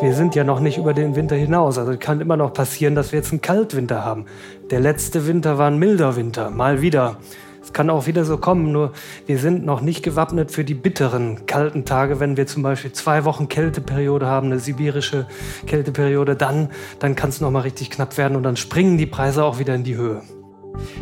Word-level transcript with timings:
wir 0.00 0.14
sind 0.14 0.34
ja 0.34 0.44
noch 0.44 0.60
nicht 0.60 0.78
über 0.78 0.94
den 0.94 1.14
Winter 1.14 1.36
hinaus. 1.36 1.76
Also 1.76 1.94
kann 1.98 2.20
immer 2.20 2.36
noch 2.36 2.54
passieren, 2.54 2.94
dass 2.94 3.12
wir 3.12 3.18
jetzt 3.18 3.32
einen 3.32 3.42
Kaltwinter 3.42 4.04
haben. 4.04 4.24
Der 4.70 4.80
letzte 4.80 5.26
Winter 5.26 5.58
war 5.58 5.70
ein 5.70 5.78
milder 5.78 6.16
Winter, 6.16 6.50
mal 6.50 6.80
wieder. 6.80 7.18
Es 7.62 7.74
kann 7.74 7.90
auch 7.90 8.06
wieder 8.06 8.24
so 8.24 8.38
kommen, 8.38 8.72
nur 8.72 8.92
wir 9.26 9.38
sind 9.38 9.64
noch 9.66 9.82
nicht 9.82 10.02
gewappnet 10.02 10.50
für 10.50 10.64
die 10.64 10.74
bitteren 10.74 11.44
kalten 11.46 11.84
Tage. 11.84 12.18
Wenn 12.18 12.38
wir 12.38 12.46
zum 12.46 12.62
Beispiel 12.62 12.92
zwei 12.92 13.24
Wochen 13.24 13.48
Kälteperiode 13.48 14.26
haben, 14.26 14.46
eine 14.46 14.58
sibirische 14.58 15.26
Kälteperiode, 15.66 16.34
dann, 16.34 16.70
dann 16.98 17.14
kann 17.14 17.28
es 17.28 17.42
noch 17.42 17.50
mal 17.50 17.60
richtig 17.60 17.90
knapp 17.90 18.16
werden 18.16 18.36
und 18.36 18.42
dann 18.42 18.56
springen 18.56 18.96
die 18.96 19.06
Preise 19.06 19.44
auch 19.44 19.58
wieder 19.58 19.74
in 19.74 19.84
die 19.84 19.96
Höhe. 19.96 20.22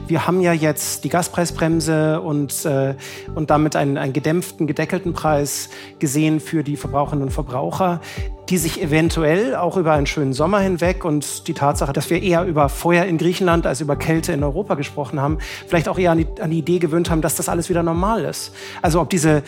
Wir 0.06 0.26
haben 0.26 0.40
ja 0.40 0.52
jetzt 0.52 1.04
die 1.04 1.08
Gaspreisbremse 1.08 2.20
und, 2.20 2.64
äh, 2.64 2.94
und 3.34 3.50
damit 3.50 3.76
einen, 3.76 3.98
einen 3.98 4.12
gedämpften, 4.12 4.66
gedeckelten 4.66 5.12
Preis 5.12 5.68
gesehen 5.98 6.40
für 6.40 6.64
die 6.64 6.76
Verbraucherinnen 6.76 7.24
und 7.24 7.30
Verbraucher, 7.30 8.00
die 8.48 8.56
sich 8.56 8.82
eventuell 8.82 9.54
auch 9.54 9.76
über 9.76 9.92
einen 9.92 10.06
schönen 10.06 10.32
Sommer 10.32 10.60
hinweg 10.60 11.04
und 11.04 11.46
die 11.48 11.54
Tatsache, 11.54 11.92
dass 11.92 12.08
wir 12.08 12.22
eher 12.22 12.44
über 12.44 12.68
Feuer 12.68 13.04
in 13.04 13.18
Griechenland 13.18 13.66
als 13.66 13.80
über 13.80 13.96
Kälte 13.96 14.32
in 14.32 14.42
Europa 14.42 14.74
gesprochen 14.74 15.20
haben, 15.20 15.38
vielleicht 15.66 15.88
auch 15.88 15.98
eher 15.98 16.12
an 16.12 16.18
die, 16.18 16.26
an 16.40 16.50
die 16.50 16.58
Idee 16.58 16.78
gewöhnt 16.78 17.10
haben, 17.10 17.20
dass 17.20 17.36
das 17.36 17.48
alles 17.48 17.68
wieder 17.68 17.82
normal 17.82 18.24
ist. 18.24 18.54
Also 18.80 19.00
ob 19.00 19.10
diese 19.10 19.42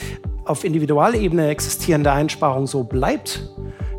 auf 0.44 0.64
Individualebene 0.64 1.48
existierende 1.48 2.12
Einsparung 2.12 2.66
so 2.66 2.84
bleibt, 2.84 3.48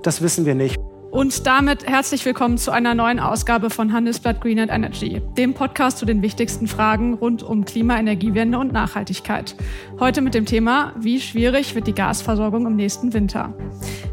das 0.04 0.22
wissen 0.22 0.46
wir 0.46 0.56
nicht. 0.56 0.78
Und 1.12 1.46
damit 1.46 1.86
herzlich 1.86 2.24
willkommen 2.24 2.58
zu 2.58 2.72
einer 2.72 2.96
neuen 2.96 3.20
Ausgabe 3.20 3.70
von 3.70 3.92
Handelsblatt 3.92 4.40
Green 4.40 4.60
and 4.60 4.72
Energy, 4.72 5.22
dem 5.38 5.54
Podcast 5.54 5.98
zu 5.98 6.06
den 6.06 6.22
wichtigsten 6.22 6.68
Fragen 6.68 7.16
rund 7.16 7.44
um 7.44 7.66
Klima, 7.66 8.00
Energiewende 8.00 8.58
und 8.58 8.72
Nachhaltigkeit. 8.72 9.58
Heute 10.00 10.22
mit 10.22 10.34
dem 10.34 10.46
Thema, 10.46 10.94
wie 10.98 11.20
schwierig 11.20 11.76
wird 11.76 11.88
die 11.88 11.94
Gasversorgung 11.94 12.66
im 12.66 12.78
nächsten 12.78 13.12
Winter? 13.12 13.54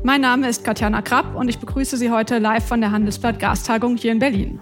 Mein 0.03 0.23
Name 0.23 0.49
ist 0.49 0.65
Katjana 0.65 1.01
Krapp 1.01 1.37
und 1.37 1.49
ich 1.49 1.61
begrüße 1.61 1.97
Sie 1.97 2.11
heute 2.11 2.39
live 2.39 2.67
von 2.67 2.81
der 2.81 2.91
Handelsblatt 2.91 3.39
Gastagung 3.39 3.97
hier 3.97 4.11
in 4.11 4.19
Berlin. 4.19 4.59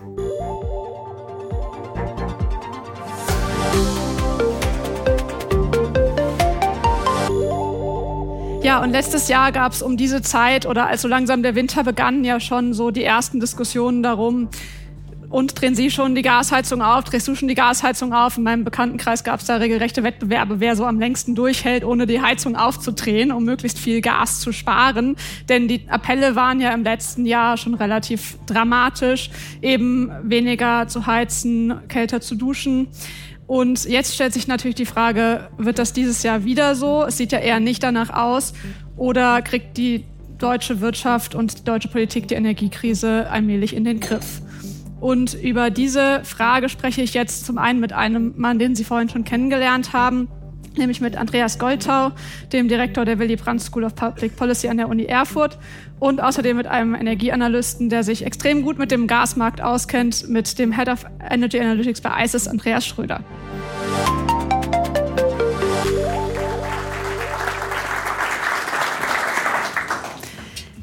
Ja, 8.67 8.83
und 8.83 8.91
letztes 8.91 9.29
Jahr 9.29 9.53
gab 9.53 9.71
es 9.71 9.81
um 9.81 9.97
diese 9.97 10.23
Zeit 10.23 10.67
oder 10.67 10.89
als 10.89 11.03
so 11.03 11.07
langsam 11.07 11.41
der 11.45 11.55
Winter 11.55 11.85
begann, 11.85 12.25
ja 12.25 12.41
schon 12.41 12.75
so 12.75 12.91
die 12.91 13.05
ersten 13.05 13.39
Diskussionen 13.39 14.03
darum, 14.03 14.49
und 15.29 15.61
drehen 15.61 15.75
Sie 15.75 15.91
schon 15.91 16.15
die 16.15 16.23
Gasheizung 16.23 16.83
auf? 16.83 17.05
Drehst 17.05 17.27
du 17.29 17.35
schon 17.35 17.49
die 17.49 17.55
Gasheizung 17.55 18.13
auf? 18.13 18.39
In 18.39 18.45
meinem 18.45 18.65
Bekanntenkreis 18.65 19.25
gab 19.25 19.41
es 19.41 19.47
da 19.47 19.57
regelrechte 19.57 20.03
Wettbewerbe, 20.03 20.61
wer 20.61 20.77
so 20.77 20.85
am 20.85 20.99
längsten 20.99 21.35
durchhält, 21.35 21.85
ohne 21.85 22.07
die 22.07 22.21
Heizung 22.21 22.57
aufzudrehen, 22.57 23.33
um 23.33 23.45
möglichst 23.45 23.79
viel 23.79 24.01
Gas 24.01 24.41
zu 24.41 24.53
sparen. 24.53 25.17
Denn 25.49 25.69
die 25.69 25.83
Appelle 25.89 26.37
waren 26.37 26.61
ja 26.61 26.73
im 26.73 26.85
letzten 26.85 27.27
Jahr 27.27 27.57
schon 27.57 27.75
relativ 27.75 28.39
dramatisch, 28.47 29.31
eben 29.63 30.11
weniger 30.23 30.89
zu 30.89 31.07
heizen, 31.07 31.75
kälter 31.89 32.21
zu 32.21 32.35
duschen. 32.35 32.89
Und 33.47 33.85
jetzt 33.85 34.15
stellt 34.15 34.33
sich 34.33 34.49
natürlich 34.49 34.75
die 34.75 34.87
Frage, 34.87 35.49
wird 35.57 35.79
das 35.79 35.93
dieses 35.93 36.23
Jahr 36.23 36.45
wieder 36.45 36.75
so? 36.75 37.05
Es 37.05 37.17
sieht 37.17 37.33
ja 37.33 37.39
eher 37.39 37.61
nicht 37.61 37.83
danach 37.83 38.11
aus. 38.11 38.53
Oder 38.97 39.43
kriegt 39.43 39.77
die 39.77 40.05
deutsche 40.39 40.81
Wirtschaft 40.81 41.35
und 41.35 41.61
die 41.61 41.65
deutsche 41.65 41.89
Politik 41.89 42.29
die 42.29 42.35
Energiekrise 42.35 43.31
allmählich 43.31 43.75
in 43.75 43.85
den 43.85 44.01
Griff? 44.01 44.43
Und 45.01 45.35
über 45.35 45.71
diese 45.71 46.25
Frage 46.25 46.69
spreche 46.69 47.03
ich 47.03 47.15
jetzt 47.15 47.45
zum 47.47 47.59
einen 47.59 47.81
mit 47.81 47.93
einem 47.93 48.35
Mann, 48.37 48.59
den 48.59 48.75
Sie 48.75 48.85
vorhin 48.85 49.09
schon 49.09 49.25
kennengelernt 49.25 49.93
haben, 49.93 50.29
nämlich 50.79 51.01
mit 51.01 51.17
Andreas 51.17 51.59
Goltau, 51.59 52.13
dem 52.53 52.69
Direktor 52.69 53.05
der 53.05 53.19
Willy 53.19 53.37
Brandt 53.37 53.63
School 53.63 53.85
of 53.85 53.95
Public 53.95 54.37
Policy 54.37 54.69
an 54.69 54.77
der 54.77 54.89
Uni 54.89 55.05
Erfurt 55.05 55.59
und 55.99 56.21
außerdem 56.21 56.57
mit 56.57 56.67
einem 56.67 56.95
Energieanalysten, 56.95 57.89
der 57.89 58.05
sich 58.05 58.25
extrem 58.25 58.63
gut 58.63 58.79
mit 58.79 58.91
dem 58.91 59.07
Gasmarkt 59.07 59.61
auskennt, 59.61 60.29
mit 60.29 60.59
dem 60.59 60.73
Head 60.73 60.89
of 60.89 61.05
Energy 61.31 61.59
Analytics 61.59 62.01
bei 62.01 62.25
ICES, 62.25 62.49
Andreas 62.49 62.87
Schröder. 62.87 63.21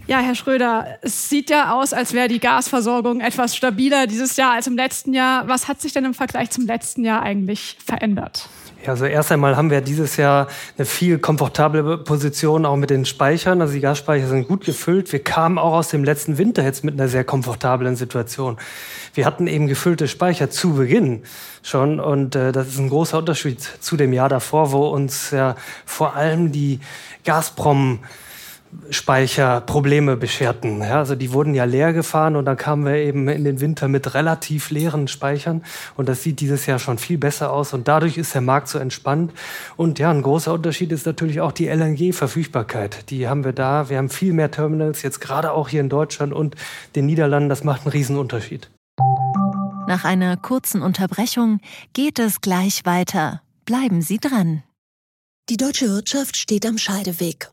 Ja, 0.06 0.20
Herr 0.20 0.36
Schröder, 0.36 1.00
es 1.02 1.30
sieht 1.30 1.50
ja 1.50 1.74
aus, 1.74 1.94
als 1.94 2.14
wäre 2.14 2.28
die 2.28 2.40
Gasversorgung 2.40 3.22
etwas 3.22 3.56
stabiler 3.56 4.06
dieses 4.06 4.36
Jahr 4.36 4.52
als 4.52 4.68
im 4.68 4.76
letzten 4.76 5.14
Jahr. 5.14 5.48
Was 5.48 5.68
hat 5.68 5.82
sich 5.82 5.94
denn 5.94 6.04
im 6.04 6.14
Vergleich 6.14 6.50
zum 6.50 6.68
letzten 6.68 7.06
Jahr 7.06 7.24
eigentlich 7.24 7.78
verändert? 7.84 8.50
Also 8.90 9.06
erst 9.06 9.32
einmal 9.32 9.56
haben 9.56 9.70
wir 9.70 9.82
dieses 9.82 10.18
Jahr 10.18 10.48
eine 10.78 10.86
viel 10.86 11.20
komfortable 11.20 11.98
Position 11.98 12.66
auch 12.66 12.76
mit 12.76 12.90
den 12.90 13.06
Speichern. 13.06 13.62
Also 13.62 13.74
die 13.74 13.80
Gasspeicher 13.80 14.28
sind 14.28 14.48
gut 14.48 14.66
gefüllt. 14.66 15.12
Wir 15.12 15.24
kamen 15.24 15.58
auch 15.58 15.74
aus 15.74 15.90
dem 15.90 16.04
letzten 16.04 16.38
Winter 16.38 16.64
jetzt 16.64 16.84
mit 16.84 16.94
einer 16.94 17.08
sehr 17.08 17.24
komfortablen 17.24 17.96
Situation. 17.96 18.58
Wir 19.14 19.26
hatten 19.26 19.48
eben 19.48 19.68
gefüllte 19.68 20.08
Speicher 20.08 20.50
zu 20.50 20.74
Beginn 20.74 21.24
schon 21.62 22.00
und 22.00 22.36
äh, 22.36 22.52
das 22.52 22.68
ist 22.68 22.80
ein 22.80 22.90
großer 22.90 23.20
Unterschied 23.20 23.62
zu 23.62 23.96
dem 23.96 24.12
Jahr 24.12 24.30
davor, 24.30 24.72
wo 24.72 24.88
uns 24.88 25.32
ja 25.32 25.56
vor 25.86 26.16
allem 26.16 26.52
die 26.52 26.80
Gazprom 27.24 28.00
Speicherprobleme 28.90 30.18
bescherten. 30.18 30.82
Ja, 30.82 31.00
also 31.00 31.16
die 31.16 31.34
wurden 31.34 31.54
ja 31.54 31.64
leer 31.64 31.94
gefahren 31.94 32.36
und 32.36 32.46
dann 32.46 32.58
kamen 32.58 32.86
wir 32.86 32.96
eben 32.96 33.28
in 33.28 33.44
den 33.44 33.60
Winter 33.60 33.88
mit 33.88 34.14
relativ 34.14 34.70
leeren 34.70 35.08
Speichern 35.08 35.64
und 35.96 36.10
das 36.10 36.24
sieht 36.24 36.40
dieses 36.40 36.66
Jahr 36.66 36.80
schon 36.80 36.98
viel 36.98 37.18
besser 37.18 37.52
aus 37.52 37.74
und 37.74 37.88
dadurch 37.88 38.18
ist 38.18 38.34
der 38.34 38.42
Markt 38.42 38.68
so 38.68 38.80
entspannt. 38.80 39.32
Und 39.78 40.00
ja, 40.00 40.12
ein 40.12 40.22
großer 40.22 40.54
Unterschied 40.54 40.92
ist 40.92 41.06
natürlich 41.06 41.42
auch 41.42 41.52
die 41.52 41.68
LNG-Verfügbarkeit. 41.68 43.10
Die 43.10 43.28
haben 43.28 43.44
wir 43.44 43.54
da. 43.54 43.90
Wir 43.90 43.98
haben 43.98 44.10
viel 44.10 44.34
mehr 44.34 44.52
Terminals, 44.52 45.02
jetzt 45.02 45.22
gerade 45.22 45.52
auch 45.52 45.70
hier 45.70 45.82
in 45.82 45.90
Deutschland 45.90 46.34
und 46.34 46.56
den 46.96 47.06
Niederlanden. 47.06 47.50
Das 47.50 47.64
macht 47.64 47.82
einen 47.82 47.92
Riesenunterschied. 47.92 48.70
Nach 49.88 50.06
einer 50.06 50.38
kurzen 50.38 50.82
Unterbrechung 50.82 51.60
geht 51.94 52.20
es 52.20 52.42
gleich 52.42 52.86
weiter. 52.86 53.42
Bleiben 53.66 54.02
Sie 54.02 54.18
dran. 54.18 54.64
Die 55.50 55.58
deutsche 55.58 55.90
Wirtschaft 55.90 56.38
steht 56.38 56.66
am 56.66 56.78
Scheideweg 56.78 57.53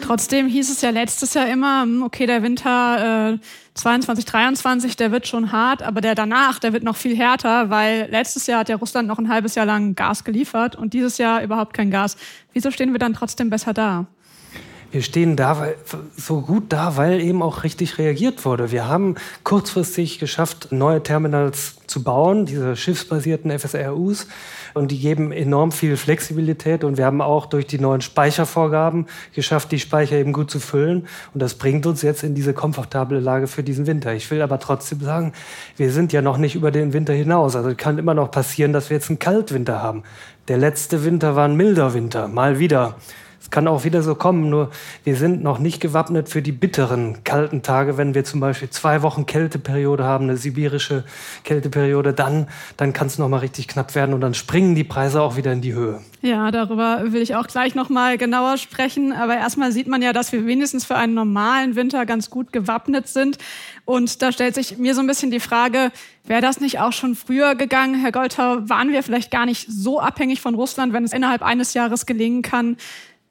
Trotzdem 0.00 0.46
hieß 0.48 0.70
es 0.70 0.80
ja 0.80 0.90
letztes 0.90 1.34
Jahr 1.34 1.48
immer, 1.48 1.82
hm, 1.82 2.02
okay, 2.02 2.26
der 2.26 2.42
Winter 2.42 3.34
äh, 3.34 3.38
22, 3.74 4.24
23, 4.24 4.96
der 4.96 5.12
wird 5.12 5.26
schon 5.26 5.52
hart, 5.52 5.82
aber 5.82 6.00
der 6.00 6.14
danach, 6.14 6.58
der 6.58 6.72
wird 6.72 6.82
noch 6.82 6.96
viel 6.96 7.16
härter, 7.16 7.70
weil 7.70 8.08
letztes 8.10 8.46
Jahr 8.46 8.60
hat 8.60 8.68
ja 8.68 8.76
Russland 8.76 9.08
noch 9.08 9.18
ein 9.18 9.28
halbes 9.28 9.54
Jahr 9.54 9.66
lang 9.66 9.94
Gas 9.94 10.24
geliefert 10.24 10.76
und 10.76 10.92
dieses 10.92 11.18
Jahr 11.18 11.42
überhaupt 11.42 11.74
kein 11.74 11.90
Gas. 11.90 12.16
Wieso 12.52 12.70
stehen 12.70 12.92
wir 12.92 12.98
dann 12.98 13.14
trotzdem 13.14 13.50
besser 13.50 13.72
da? 13.72 14.06
Wir 14.92 15.00
stehen 15.00 15.36
da 15.36 15.68
so 16.18 16.42
gut 16.42 16.64
da, 16.68 16.98
weil 16.98 17.22
eben 17.22 17.42
auch 17.42 17.64
richtig 17.64 17.96
reagiert 17.96 18.44
wurde. 18.44 18.72
Wir 18.72 18.86
haben 18.88 19.14
kurzfristig 19.42 20.18
geschafft, 20.18 20.68
neue 20.70 21.02
Terminals 21.02 21.76
zu 21.86 22.02
bauen, 22.02 22.44
diese 22.44 22.76
schiffsbasierten 22.76 23.58
FSRUs. 23.58 24.26
Und 24.74 24.90
die 24.90 24.98
geben 24.98 25.32
enorm 25.32 25.72
viel 25.72 25.96
Flexibilität. 25.96 26.84
Und 26.84 26.96
wir 26.96 27.06
haben 27.06 27.20
auch 27.20 27.46
durch 27.46 27.66
die 27.66 27.78
neuen 27.78 28.00
Speichervorgaben 28.00 29.06
geschafft, 29.34 29.72
die 29.72 29.78
Speicher 29.78 30.16
eben 30.16 30.32
gut 30.32 30.50
zu 30.50 30.60
füllen. 30.60 31.06
Und 31.34 31.42
das 31.42 31.54
bringt 31.54 31.86
uns 31.86 32.02
jetzt 32.02 32.22
in 32.22 32.34
diese 32.34 32.54
komfortable 32.54 33.20
Lage 33.20 33.46
für 33.46 33.62
diesen 33.62 33.86
Winter. 33.86 34.14
Ich 34.14 34.30
will 34.30 34.42
aber 34.42 34.58
trotzdem 34.58 35.00
sagen, 35.00 35.32
wir 35.76 35.92
sind 35.92 36.12
ja 36.12 36.22
noch 36.22 36.38
nicht 36.38 36.54
über 36.54 36.70
den 36.70 36.92
Winter 36.92 37.12
hinaus. 37.12 37.56
Also 37.56 37.74
kann 37.76 37.98
immer 37.98 38.14
noch 38.14 38.30
passieren, 38.30 38.72
dass 38.72 38.90
wir 38.90 38.96
jetzt 38.96 39.10
einen 39.10 39.18
Kaltwinter 39.18 39.82
haben. 39.82 40.02
Der 40.48 40.58
letzte 40.58 41.04
Winter 41.04 41.36
war 41.36 41.46
ein 41.46 41.56
milder 41.56 41.94
Winter, 41.94 42.28
mal 42.28 42.58
wieder 42.58 42.96
kann 43.52 43.68
auch 43.68 43.84
wieder 43.84 44.02
so 44.02 44.16
kommen, 44.16 44.50
nur 44.50 44.70
wir 45.04 45.14
sind 45.14 45.44
noch 45.44 45.60
nicht 45.60 45.80
gewappnet 45.80 46.28
für 46.28 46.42
die 46.42 46.50
bitteren 46.50 47.22
kalten 47.22 47.62
Tage. 47.62 47.96
Wenn 47.96 48.14
wir 48.14 48.24
zum 48.24 48.40
Beispiel 48.40 48.70
zwei 48.70 49.02
Wochen 49.02 49.26
Kälteperiode 49.26 50.02
haben, 50.02 50.24
eine 50.24 50.36
sibirische 50.36 51.04
Kälteperiode, 51.44 52.12
dann, 52.12 52.48
dann 52.76 52.92
kann 52.92 53.06
es 53.06 53.18
nochmal 53.18 53.40
richtig 53.40 53.68
knapp 53.68 53.94
werden 53.94 54.14
und 54.14 54.20
dann 54.20 54.34
springen 54.34 54.74
die 54.74 54.82
Preise 54.82 55.22
auch 55.22 55.36
wieder 55.36 55.52
in 55.52 55.60
die 55.60 55.74
Höhe. 55.74 56.00
Ja, 56.22 56.52
darüber 56.52 57.12
will 57.12 57.20
ich 57.20 57.34
auch 57.34 57.48
gleich 57.48 57.74
nochmal 57.74 58.16
genauer 58.16 58.56
sprechen. 58.56 59.12
Aber 59.12 59.36
erstmal 59.36 59.72
sieht 59.72 59.88
man 59.88 60.02
ja, 60.02 60.12
dass 60.12 60.30
wir 60.30 60.46
wenigstens 60.46 60.84
für 60.84 60.94
einen 60.94 61.14
normalen 61.14 61.74
Winter 61.74 62.06
ganz 62.06 62.30
gut 62.30 62.52
gewappnet 62.52 63.08
sind. 63.08 63.38
Und 63.84 64.22
da 64.22 64.30
stellt 64.30 64.54
sich 64.54 64.78
mir 64.78 64.94
so 64.94 65.00
ein 65.00 65.08
bisschen 65.08 65.32
die 65.32 65.40
Frage, 65.40 65.90
wäre 66.24 66.40
das 66.40 66.60
nicht 66.60 66.78
auch 66.78 66.92
schon 66.92 67.16
früher 67.16 67.56
gegangen? 67.56 67.96
Herr 67.96 68.12
Goltau, 68.12 68.68
waren 68.68 68.92
wir 68.92 69.02
vielleicht 69.02 69.32
gar 69.32 69.46
nicht 69.46 69.66
so 69.68 69.98
abhängig 69.98 70.40
von 70.40 70.54
Russland, 70.54 70.92
wenn 70.92 71.02
es 71.02 71.12
innerhalb 71.12 71.42
eines 71.42 71.74
Jahres 71.74 72.06
gelingen 72.06 72.42
kann, 72.42 72.76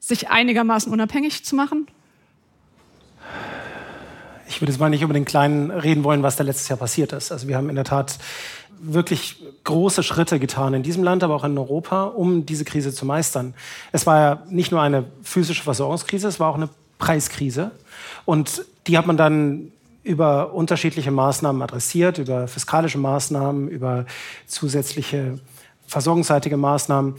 sich 0.02 0.30
einigermaßen 0.30 0.92
unabhängig 0.92 1.46
zu 1.46 1.56
machen? 1.56 1.88
Ich 4.48 4.60
würde 4.60 4.74
jetzt 4.74 4.80
mal 4.80 4.90
nicht 4.90 5.04
über 5.04 5.14
den 5.14 5.24
Kleinen 5.24 5.72
reden 5.72 6.04
wollen, 6.04 6.24
was 6.24 6.36
da 6.36 6.44
letztes 6.44 6.68
Jahr 6.68 6.78
passiert 6.78 7.14
ist. 7.14 7.32
Also 7.32 7.48
wir 7.48 7.56
haben 7.56 7.70
in 7.70 7.76
der 7.76 7.86
Tat 7.86 8.18
wirklich 8.82 9.42
große 9.64 10.04
Schritte 10.04 10.40
getan 10.40 10.74
in 10.74 10.84
diesem 10.84 11.04
Land, 11.04 11.24
aber 11.24 11.36
auch 11.36 11.44
in 11.44 11.58
Europa, 11.58 12.06
um 12.06 12.46
diese 12.46 12.66
Krise 12.66 12.92
zu 12.92 13.06
meistern. 13.06 13.54
Es 13.92 14.06
war 14.08 14.20
ja 14.20 14.44
nicht 14.50 14.72
nur 14.72 14.82
eine 14.82 15.06
physische 15.22 15.64
Versorgungskrise, 15.64 16.28
es 16.28 16.40
war 16.40 16.50
auch 16.50 16.56
eine 16.56 16.70
Preiskrise. 16.98 17.72
Und 18.26 18.66
die 18.88 18.98
hat 18.98 19.06
man 19.06 19.18
dann 19.18 19.72
über 20.04 20.54
unterschiedliche 20.54 21.12
Maßnahmen 21.12 21.62
adressiert, 21.62 22.18
über 22.18 22.48
fiskalische 22.48 22.98
Maßnahmen, 22.98 23.68
über 23.68 24.06
zusätzliche 24.48 25.40
versorgungsseitige 25.86 26.58
Maßnahmen. 26.58 27.16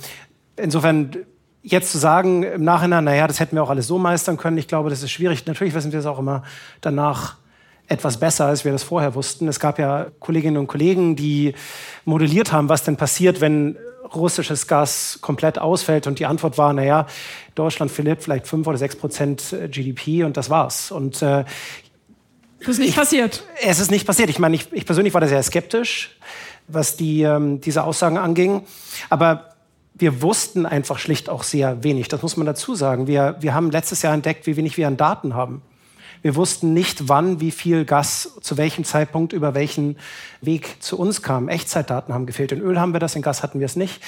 Insofern 0.57 1.17
jetzt 1.63 1.93
zu 1.93 1.99
sagen 1.99 2.43
im 2.43 2.65
Nachhinein, 2.65 3.05
naja, 3.05 3.27
das 3.27 3.41
hätten 3.41 3.57
wir 3.57 3.63
auch 3.63 3.71
alles 3.71 3.87
so 3.87 3.99
meistern 3.99 4.37
können, 4.37 4.59
ich 4.59 4.69
glaube, 4.69 4.91
das 4.91 5.03
ist 5.03 5.11
schwierig. 5.11 5.47
Natürlich 5.47 5.75
wissen 5.75 5.93
wir 5.93 6.01
es 6.01 6.07
auch 6.07 6.19
immer 6.19 6.43
danach 6.81 7.37
etwas 7.89 8.19
besser, 8.19 8.47
als 8.47 8.65
wir 8.65 8.73
das 8.73 8.83
vorher 8.83 9.15
wussten. 9.15 9.49
Es 9.49 9.61
gab 9.61 9.79
ja 9.79 10.07
Kolleginnen 10.19 10.57
und 10.57 10.67
Kollegen, 10.67 11.15
die 11.15 11.55
modelliert 12.05 12.53
haben, 12.53 12.69
was 12.69 12.85
denn 12.85 12.97
passiert, 12.97 13.41
wenn 13.41 13.77
russisches 14.15 14.67
Gas 14.67 15.19
komplett 15.21 15.59
ausfällt. 15.59 16.07
Und 16.07 16.19
die 16.19 16.27
Antwort 16.27 16.59
war, 16.59 16.73
naja, 16.73 17.07
Deutschland 17.55 17.91
verliert 17.91 18.23
vielleicht 18.23 18.47
fünf 18.47 18.67
oder 18.67 18.79
sechs 18.79 18.97
Prozent 18.97 19.55
GDP 19.71 20.25
und 20.25 20.37
das 20.37 20.51
war's. 20.51 20.91
Und 20.91 21.23
äh, 21.23 21.45
das 22.61 22.69
ist 22.69 22.79
nicht 22.79 22.91
ich, 22.91 22.97
passiert. 22.97 23.45
Es 23.61 23.79
ist 23.79 23.91
nicht 23.91 24.07
passiert. 24.07 24.31
Ich 24.31 24.39
meine, 24.39 24.55
ich, 24.55 24.73
ich 24.73 24.87
persönlich 24.87 25.15
war 25.15 25.21
da 25.21 25.27
sehr 25.27 25.43
skeptisch, 25.43 26.17
was 26.69 26.97
die, 26.97 27.23
ähm, 27.23 27.61
diese 27.61 27.85
Aussagen 27.85 28.19
anging. 28.19 28.65
Aber 29.11 29.52
wir 29.95 30.23
wussten 30.23 30.67
einfach 30.67 30.99
schlicht 30.99 31.29
auch 31.29 31.43
sehr 31.43 31.85
wenig. 31.85 32.09
Das 32.09 32.23
muss 32.23 32.37
man 32.37 32.47
dazu 32.47 32.75
sagen. 32.75 33.07
Wir, 33.07 33.37
wir 33.41 33.55
haben 33.55 33.71
letztes 33.71 34.03
Jahr 34.03 34.15
entdeckt, 34.15 34.47
wie 34.47 34.57
wenig 34.57 34.77
wir 34.77 34.89
an 34.89 34.97
Daten 34.97 35.35
haben. 35.35 35.63
Wir 36.23 36.37
wussten 36.37 36.73
nicht, 36.73 37.09
wann 37.09 37.41
wie 37.41 37.51
viel 37.51 37.85
Gas 37.85 38.37
zu 38.41 38.57
welchem 38.57 38.85
Zeitpunkt 38.85 39.33
über 39.33 39.55
welchen 39.55 39.97
Weg 40.41 40.77
zu 40.81 40.99
uns 40.99 41.23
kam. 41.23 41.49
Echtzeitdaten 41.49 42.15
haben 42.15 42.27
gefehlt. 42.27 42.53
In 42.53 42.61
Öl 42.61 42.79
haben 42.79 42.93
wir 42.93 43.01
das, 43.01 43.17
in 43.17 43.23
Gas 43.23 43.43
hatten 43.43 43.59
wir 43.59 43.67
es 43.67 43.77
nicht. 43.77 44.01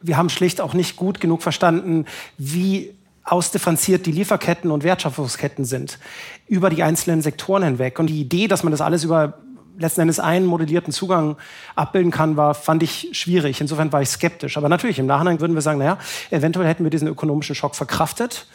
Wir 0.00 0.16
haben 0.16 0.28
schlicht 0.28 0.60
auch 0.60 0.74
nicht 0.74 0.96
gut 0.96 1.20
genug 1.20 1.42
verstanden, 1.42 2.06
wie 2.38 2.94
ausdifferenziert 3.24 4.06
die 4.06 4.12
Lieferketten 4.12 4.70
und 4.70 4.84
Wertschöpfungsketten 4.84 5.64
sind 5.64 5.98
über 6.46 6.70
die 6.70 6.82
einzelnen 6.82 7.20
Sektoren 7.20 7.64
hinweg. 7.64 7.98
Und 7.98 8.06
die 8.06 8.20
Idee, 8.20 8.48
dass 8.48 8.62
man 8.62 8.70
das 8.70 8.80
alles 8.80 9.04
über 9.04 9.34
letzten 9.78 10.02
Endes 10.02 10.20
einen 10.20 10.46
modellierten 10.46 10.92
Zugang 10.92 11.36
abbilden 11.74 12.10
kann, 12.10 12.36
war, 12.36 12.54
fand 12.54 12.82
ich 12.82 13.08
schwierig. 13.12 13.60
Insofern 13.60 13.92
war 13.92 14.02
ich 14.02 14.08
skeptisch. 14.08 14.56
Aber 14.56 14.68
natürlich, 14.68 14.98
im 14.98 15.06
Nachhinein 15.06 15.40
würden 15.40 15.54
wir 15.54 15.62
sagen, 15.62 15.78
naja, 15.78 15.98
eventuell 16.30 16.66
hätten 16.66 16.84
wir 16.84 16.90
diesen 16.90 17.08
ökonomischen 17.08 17.54
Schock 17.54 17.74
verkraftet. 17.74 18.46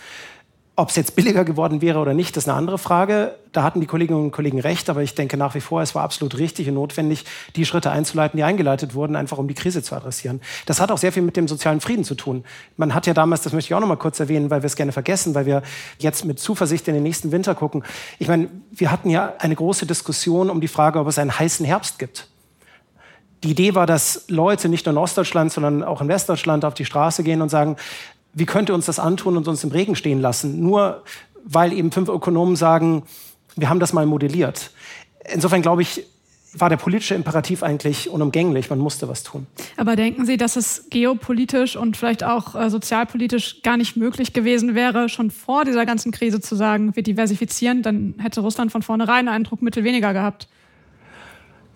Ob 0.75 0.89
es 0.89 0.95
jetzt 0.95 1.15
billiger 1.15 1.45
geworden 1.45 1.83
wäre 1.83 1.99
oder 1.99 2.15
nicht, 2.15 2.35
ist 2.35 2.49
eine 2.49 2.57
andere 2.57 2.79
Frage. 2.79 3.35
Da 3.51 3.61
hatten 3.61 3.79
die 3.79 3.85
Kolleginnen 3.85 4.19
und 4.19 4.31
Kollegen 4.31 4.59
recht, 4.59 4.89
aber 4.89 5.03
ich 5.03 5.13
denke 5.13 5.37
nach 5.37 5.53
wie 5.53 5.61
vor, 5.61 5.83
es 5.83 5.93
war 5.93 6.01
absolut 6.01 6.39
richtig 6.39 6.67
und 6.67 6.73
notwendig, 6.73 7.25
die 7.55 7.63
Schritte 7.65 7.91
einzuleiten, 7.91 8.37
die 8.37 8.43
eingeleitet 8.43 8.95
wurden, 8.95 9.15
einfach 9.15 9.37
um 9.37 9.47
die 9.47 9.53
Krise 9.53 9.83
zu 9.83 9.93
adressieren. 9.95 10.41
Das 10.65 10.81
hat 10.81 10.91
auch 10.91 10.97
sehr 10.97 11.11
viel 11.11 11.21
mit 11.21 11.37
dem 11.37 11.47
sozialen 11.47 11.79
Frieden 11.79 12.03
zu 12.03 12.15
tun. 12.15 12.43
Man 12.75 12.95
hat 12.95 13.05
ja 13.05 13.13
damals, 13.13 13.43
das 13.43 13.53
möchte 13.53 13.69
ich 13.69 13.75
auch 13.75 13.81
noch 13.81 13.87
mal 13.87 13.97
kurz 13.97 14.19
erwähnen, 14.19 14.49
weil 14.49 14.63
wir 14.63 14.67
es 14.67 14.75
gerne 14.75 14.91
vergessen, 14.91 15.35
weil 15.35 15.45
wir 15.45 15.61
jetzt 15.99 16.25
mit 16.25 16.39
Zuversicht 16.39 16.87
in 16.87 16.95
den 16.95 17.03
nächsten 17.03 17.31
Winter 17.31 17.53
gucken. 17.53 17.83
Ich 18.17 18.27
meine, 18.27 18.49
wir 18.71 18.89
hatten 18.89 19.11
ja 19.11 19.33
eine 19.37 19.55
große 19.55 19.85
Diskussion 19.85 20.49
um 20.49 20.59
die 20.59 20.67
Frage, 20.67 20.99
ob 20.99 21.07
es 21.07 21.19
einen 21.19 21.37
heißen 21.37 21.67
Herbst 21.67 21.99
gibt. 21.99 22.29
Die 23.43 23.51
Idee 23.51 23.75
war, 23.75 23.85
dass 23.85 24.23
Leute 24.29 24.69
nicht 24.69 24.85
nur 24.85 24.93
in 24.93 24.97
Ostdeutschland, 24.97 25.51
sondern 25.51 25.83
auch 25.83 26.01
in 26.01 26.07
Westdeutschland 26.07 26.63
auf 26.63 26.73
die 26.73 26.85
Straße 26.85 27.23
gehen 27.23 27.41
und 27.41 27.49
sagen, 27.49 27.75
wie 28.33 28.45
könnte 28.45 28.74
uns 28.74 28.85
das 28.85 29.00
antun 29.00 29.38
und 29.38 29.47
uns 29.47 29.63
im 29.63 29.71
Regen 29.71 29.95
stehen 29.95 30.21
lassen? 30.21 30.59
Nur 30.59 31.03
weil 31.44 31.74
eben 31.74 31.91
fünf 31.91 32.09
Ökonomen 32.09 32.56
sagen, 32.56 33.03
wir 33.56 33.69
haben 33.69 33.80
das 33.80 33.94
mal 33.94 34.06
modelliert. 34.06 34.71
Insofern 35.31 35.62
glaube 35.62 35.81
ich, 35.81 36.06
war 36.56 36.69
der 36.69 36.77
politische 36.77 37.15
Imperativ 37.15 37.63
eigentlich 37.63 38.09
unumgänglich. 38.09 38.69
Man 38.69 38.80
musste 38.80 39.07
was 39.07 39.24
tun. 39.24 39.47
Aber 39.75 39.95
denken 39.95 40.25
Sie, 40.25 40.38
dass 40.38 40.56
es 40.56 40.85
geopolitisch 40.89 41.75
und 41.75 41.97
vielleicht 41.97 42.24
auch 42.24 42.56
äh, 42.56 42.69
sozialpolitisch 42.69 43.63
gar 43.63 43.77
nicht 43.77 43.97
möglich 43.97 44.33
gewesen 44.33 44.75
wäre, 44.75 45.09
schon 45.09 45.31
vor 45.31 45.65
dieser 45.65 45.85
ganzen 45.85 46.12
Krise 46.12 46.41
zu 46.41 46.56
sagen, 46.56 46.95
wir 46.95 47.03
diversifizieren? 47.03 47.81
Dann 47.81 48.15
hätte 48.19 48.41
Russland 48.41 48.71
von 48.71 48.83
vornherein 48.83 49.27
einen 49.27 49.44
Druckmittel 49.45 49.83
weniger 49.83 50.13
gehabt. 50.13 50.47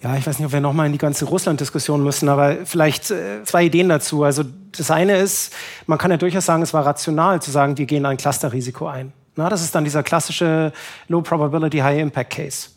Ja, 0.04 0.15
ich 0.15 0.27
weiß 0.27 0.38
nicht, 0.38 0.45
ob 0.45 0.51
wir 0.51 0.62
nochmal 0.62 0.86
in 0.86 0.92
die 0.92 1.00
ganze 1.00 1.25
Russland-Diskussion 1.25 2.04
müssen, 2.04 2.30
aber 2.30 2.65
vielleicht 2.65 3.09
äh, 3.09 3.44
zwei 3.44 3.65
Ideen 3.65 3.89
dazu. 3.89 4.24
Also 4.24 4.44
das 4.77 4.91
eine 4.91 5.18
ist, 5.18 5.53
man 5.85 5.97
kann 5.97 6.12
ja 6.12 6.18
durchaus 6.18 6.45
sagen, 6.45 6.63
es 6.63 6.74
war 6.74 6.85
rational 6.85 7.41
zu 7.41 7.51
sagen, 7.51 7.77
wir 7.77 7.85
gehen 7.85 8.06
ein 8.06 8.18
Clusterrisiko 8.18 8.88
ein. 8.88 9.13
Na, 9.35 9.50
das 9.50 9.62
ist 9.62 9.75
dann 9.75 9.83
dieser 9.83 10.03
klassische 10.03 10.74
Low 11.07 11.21
Probability 11.21 11.79
High 11.79 12.00
Impact 12.01 12.31
Case. 12.31 12.69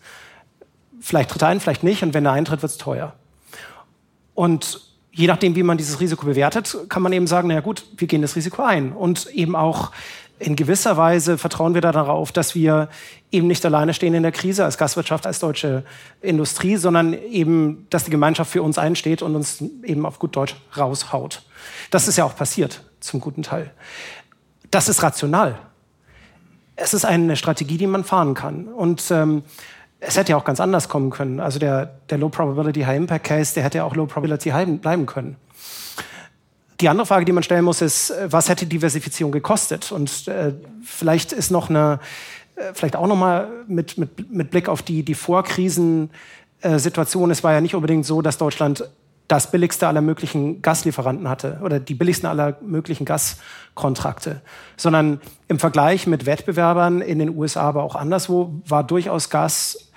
Vielleicht 1.00 1.30
tritt 1.30 1.42
er 1.42 1.48
ein, 1.48 1.60
vielleicht 1.60 1.82
nicht, 1.82 2.02
und 2.02 2.12
wenn 2.12 2.26
er 2.26 2.32
eintritt, 2.32 2.62
wird 2.62 2.72
es 2.72 2.78
teuer. 2.78 3.14
Und 4.34 4.80
je 5.12 5.26
nachdem, 5.26 5.54
wie 5.56 5.62
man 5.62 5.78
dieses 5.78 6.00
Risiko 6.00 6.26
bewertet, 6.26 6.76
kann 6.88 7.02
man 7.02 7.12
eben 7.12 7.26
sagen, 7.26 7.48
na 7.48 7.54
ja, 7.54 7.60
gut, 7.60 7.84
wir 7.96 8.06
gehen 8.06 8.22
das 8.22 8.36
Risiko 8.36 8.62
ein 8.62 8.92
und 8.92 9.26
eben 9.26 9.56
auch 9.56 9.92
in 10.40 10.56
gewisser 10.56 10.96
Weise 10.96 11.36
vertrauen 11.36 11.74
wir 11.74 11.82
darauf, 11.82 12.32
dass 12.32 12.54
wir 12.54 12.88
eben 13.30 13.46
nicht 13.46 13.64
alleine 13.64 13.92
stehen 13.92 14.14
in 14.14 14.22
der 14.22 14.32
Krise 14.32 14.64
als 14.64 14.78
Gastwirtschaft, 14.78 15.26
als 15.26 15.38
deutsche 15.38 15.84
Industrie, 16.22 16.76
sondern 16.76 17.12
eben, 17.12 17.86
dass 17.90 18.04
die 18.04 18.10
Gemeinschaft 18.10 18.50
für 18.50 18.62
uns 18.62 18.78
einsteht 18.78 19.20
und 19.20 19.36
uns 19.36 19.62
eben 19.84 20.06
auf 20.06 20.18
gut 20.18 20.34
Deutsch 20.34 20.56
raushaut. 20.76 21.42
Das 21.90 22.08
ist 22.08 22.16
ja 22.16 22.24
auch 22.24 22.34
passiert, 22.34 22.82
zum 23.00 23.20
guten 23.20 23.42
Teil. 23.42 23.70
Das 24.70 24.88
ist 24.88 25.02
rational. 25.02 25.58
Es 26.74 26.94
ist 26.94 27.04
eine 27.04 27.36
Strategie, 27.36 27.76
die 27.76 27.86
man 27.86 28.02
fahren 28.02 28.32
kann. 28.32 28.66
Und 28.66 29.10
ähm, 29.10 29.42
es 30.00 30.16
hätte 30.16 30.32
ja 30.32 30.38
auch 30.38 30.44
ganz 30.44 30.58
anders 30.58 30.88
kommen 30.88 31.10
können. 31.10 31.40
Also 31.40 31.58
der, 31.58 31.98
der 32.08 32.16
Low 32.16 32.30
Probability 32.30 32.80
High 32.80 32.96
Impact 32.96 33.26
Case, 33.26 33.52
der 33.52 33.62
hätte 33.62 33.78
ja 33.78 33.84
auch 33.84 33.94
Low 33.94 34.06
Probability 34.06 34.50
bleiben 34.78 35.04
können. 35.04 35.36
Die 36.80 36.88
andere 36.88 37.06
Frage, 37.06 37.24
die 37.24 37.32
man 37.32 37.42
stellen 37.42 37.64
muss, 37.64 37.82
ist, 37.82 38.10
äh, 38.10 38.32
was 38.32 38.48
hätte 38.48 38.66
Diversifizierung 38.66 39.32
gekostet? 39.32 39.90
Und 39.92 40.28
äh, 40.28 40.54
vielleicht 40.82 41.32
ist 41.32 41.50
noch 41.50 41.68
eine, 41.68 41.98
äh, 42.56 42.72
vielleicht 42.74 42.96
auch 42.96 43.06
noch 43.06 43.16
mal 43.16 43.48
mit, 43.66 43.98
mit, 43.98 44.30
mit 44.30 44.50
Blick 44.50 44.68
auf 44.68 44.82
die, 44.82 45.02
die 45.02 45.14
Vorkrisensituation. 45.14 47.30
Äh, 47.30 47.32
es 47.32 47.44
war 47.44 47.52
ja 47.52 47.60
nicht 47.60 47.74
unbedingt 47.74 48.06
so, 48.06 48.22
dass 48.22 48.38
Deutschland 48.38 48.88
das 49.28 49.50
billigste 49.50 49.86
aller 49.86 50.00
möglichen 50.00 50.60
Gaslieferanten 50.60 51.28
hatte 51.28 51.60
oder 51.62 51.78
die 51.78 51.94
billigsten 51.94 52.28
aller 52.28 52.56
möglichen 52.62 53.04
Gaskontrakte, 53.04 54.40
sondern 54.76 55.20
im 55.46 55.60
Vergleich 55.60 56.08
mit 56.08 56.26
Wettbewerbern 56.26 57.00
in 57.00 57.20
den 57.20 57.36
USA, 57.36 57.62
aber 57.62 57.84
auch 57.84 57.94
anderswo, 57.94 58.60
war 58.66 58.82
durchaus 58.82 59.30
Gas 59.30 59.90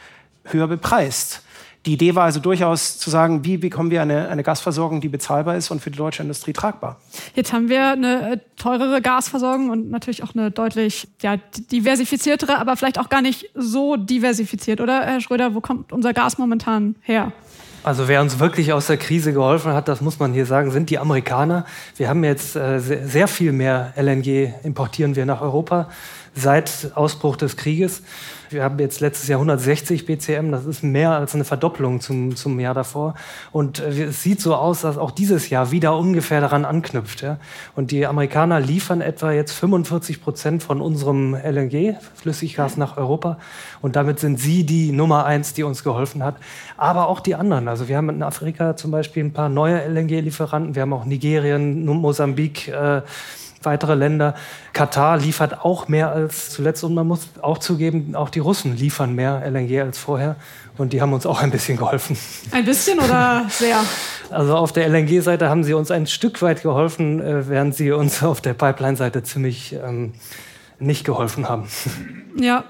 höher 0.43 0.67
bepreist. 0.67 1.41
Die 1.85 1.93
Idee 1.93 2.15
war 2.15 2.23
also 2.23 2.39
durchaus 2.39 2.97
zu 2.97 3.09
sagen, 3.09 3.43
wie 3.43 3.57
bekommen 3.57 3.91
wir 3.91 4.01
eine, 4.01 4.29
eine 4.29 4.41
Gasversorgung, 4.41 5.01
die 5.01 5.09
bezahlbar 5.09 5.57
ist 5.57 5.69
und 5.69 5.81
für 5.81 5.91
die 5.91 5.97
deutsche 5.97 6.23
Industrie 6.23 6.53
tragbar. 6.53 6.97
Jetzt 7.35 7.51
haben 7.51 7.67
wir 7.67 7.89
eine 7.89 8.31
äh, 8.31 8.37
teurere 8.55 9.01
Gasversorgung 9.01 9.69
und 9.69 9.89
natürlich 9.89 10.23
auch 10.23 10.33
eine 10.33 10.49
deutlich 10.49 11.09
ja, 11.21 11.37
diversifiziertere, 11.71 12.57
aber 12.57 12.77
vielleicht 12.77 12.99
auch 12.99 13.09
gar 13.09 13.21
nicht 13.21 13.49
so 13.53 13.97
diversifiziert, 13.97 14.79
oder 14.79 15.05
Herr 15.05 15.19
Schröder? 15.19 15.55
Wo 15.55 15.59
kommt 15.59 15.91
unser 15.91 16.13
Gas 16.13 16.37
momentan 16.37 16.95
her? 17.01 17.33
Also 17.83 18.07
wer 18.07 18.21
uns 18.21 18.39
wirklich 18.39 18.71
aus 18.71 18.87
der 18.87 18.95
Krise 18.95 19.33
geholfen 19.33 19.73
hat, 19.73 19.89
das 19.89 19.99
muss 19.99 20.17
man 20.17 20.31
hier 20.31 20.45
sagen, 20.45 20.71
sind 20.71 20.89
die 20.89 20.99
Amerikaner. 20.99 21.65
Wir 21.97 22.07
haben 22.07 22.23
jetzt 22.23 22.55
äh, 22.55 22.79
sehr 22.79 23.27
viel 23.27 23.51
mehr 23.51 23.91
LNG 23.97 24.53
importieren 24.63 25.17
wir 25.17 25.25
nach 25.25 25.41
Europa 25.41 25.89
seit 26.33 26.91
Ausbruch 26.95 27.35
des 27.35 27.57
Krieges. 27.57 28.01
Wir 28.53 28.63
haben 28.63 28.79
jetzt 28.79 28.99
letztes 28.99 29.27
Jahr 29.27 29.39
160 29.39 30.05
BCM, 30.05 30.51
das 30.51 30.65
ist 30.65 30.83
mehr 30.83 31.11
als 31.11 31.33
eine 31.33 31.43
Verdopplung 31.43 31.99
zum, 31.99 32.35
zum 32.35 32.59
Jahr 32.59 32.73
davor. 32.73 33.15
Und 33.51 33.79
äh, 33.79 34.05
es 34.05 34.23
sieht 34.23 34.39
so 34.39 34.55
aus, 34.55 34.81
dass 34.81 34.97
auch 34.97 35.11
dieses 35.11 35.49
Jahr 35.49 35.71
wieder 35.71 35.97
ungefähr 35.97 36.39
daran 36.39 36.63
anknüpft. 36.63 37.21
Ja? 37.21 37.37
Und 37.75 37.91
die 37.91 38.05
Amerikaner 38.05 38.59
liefern 38.59 39.01
etwa 39.01 39.31
jetzt 39.31 39.53
45 39.53 40.21
Prozent 40.21 40.63
von 40.63 40.79
unserem 40.81 41.33
LNG, 41.33 41.95
Flüssiggas, 42.15 42.77
nach 42.77 42.97
Europa. 42.97 43.37
Und 43.81 43.95
damit 43.95 44.19
sind 44.19 44.39
sie 44.39 44.65
die 44.65 44.91
Nummer 44.91 45.25
eins, 45.25 45.53
die 45.53 45.63
uns 45.63 45.83
geholfen 45.83 46.23
hat. 46.23 46.35
Aber 46.77 47.07
auch 47.07 47.19
die 47.19 47.35
anderen. 47.35 47.67
Also 47.67 47.87
wir 47.87 47.97
haben 47.97 48.09
in 48.09 48.23
Afrika 48.23 48.75
zum 48.75 48.91
Beispiel 48.91 49.23
ein 49.23 49.33
paar 49.33 49.49
neue 49.49 49.83
LNG-Lieferanten. 49.87 50.75
Wir 50.75 50.83
haben 50.83 50.93
auch 50.93 51.05
Nigerien, 51.05 51.85
Mosambik, 51.85 52.67
äh, 52.67 53.01
weitere 53.65 53.95
Länder. 53.95 54.35
Katar 54.73 55.17
liefert 55.17 55.63
auch 55.63 55.87
mehr 55.87 56.11
als 56.11 56.49
zuletzt 56.49 56.83
und 56.83 56.93
man 56.93 57.07
muss 57.07 57.27
auch 57.41 57.57
zugeben, 57.57 58.15
auch 58.15 58.29
die 58.29 58.39
Russen 58.39 58.75
liefern 58.75 59.13
mehr 59.13 59.43
LNG 59.45 59.81
als 59.81 59.97
vorher 59.97 60.35
und 60.77 60.93
die 60.93 61.01
haben 61.01 61.13
uns 61.13 61.25
auch 61.25 61.41
ein 61.41 61.51
bisschen 61.51 61.77
geholfen. 61.77 62.17
Ein 62.51 62.65
bisschen 62.65 62.99
oder 62.99 63.45
sehr? 63.49 63.77
Also 64.29 64.55
auf 64.55 64.71
der 64.71 64.87
LNG-Seite 64.89 65.49
haben 65.49 65.63
sie 65.63 65.73
uns 65.73 65.91
ein 65.91 66.07
Stück 66.07 66.41
weit 66.41 66.63
geholfen, 66.63 67.19
äh, 67.19 67.47
während 67.47 67.75
sie 67.75 67.91
uns 67.91 68.23
auf 68.23 68.41
der 68.41 68.53
Pipeline-Seite 68.53 69.23
ziemlich 69.23 69.73
ähm, 69.73 70.13
nicht 70.79 71.05
geholfen 71.05 71.47
haben. 71.49 71.67
Ja, 72.35 72.65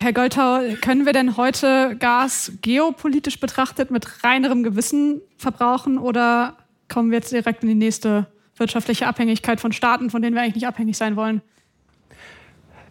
Herr 0.00 0.12
Goltau, 0.12 0.60
können 0.80 1.04
wir 1.04 1.12
denn 1.12 1.36
heute 1.36 1.96
Gas 1.98 2.52
geopolitisch 2.62 3.40
betrachtet 3.40 3.90
mit 3.90 4.24
reinerem 4.24 4.62
Gewissen 4.62 5.20
verbrauchen 5.36 5.98
oder 5.98 6.56
kommen 6.88 7.10
wir 7.10 7.18
jetzt 7.18 7.32
direkt 7.32 7.62
in 7.62 7.68
die 7.68 7.74
nächste 7.74 8.26
wirtschaftliche 8.60 9.06
Abhängigkeit 9.06 9.60
von 9.60 9.72
Staaten, 9.72 10.10
von 10.10 10.22
denen 10.22 10.36
wir 10.36 10.42
eigentlich 10.42 10.56
nicht 10.56 10.66
abhängig 10.66 10.96
sein 10.96 11.16
wollen? 11.16 11.42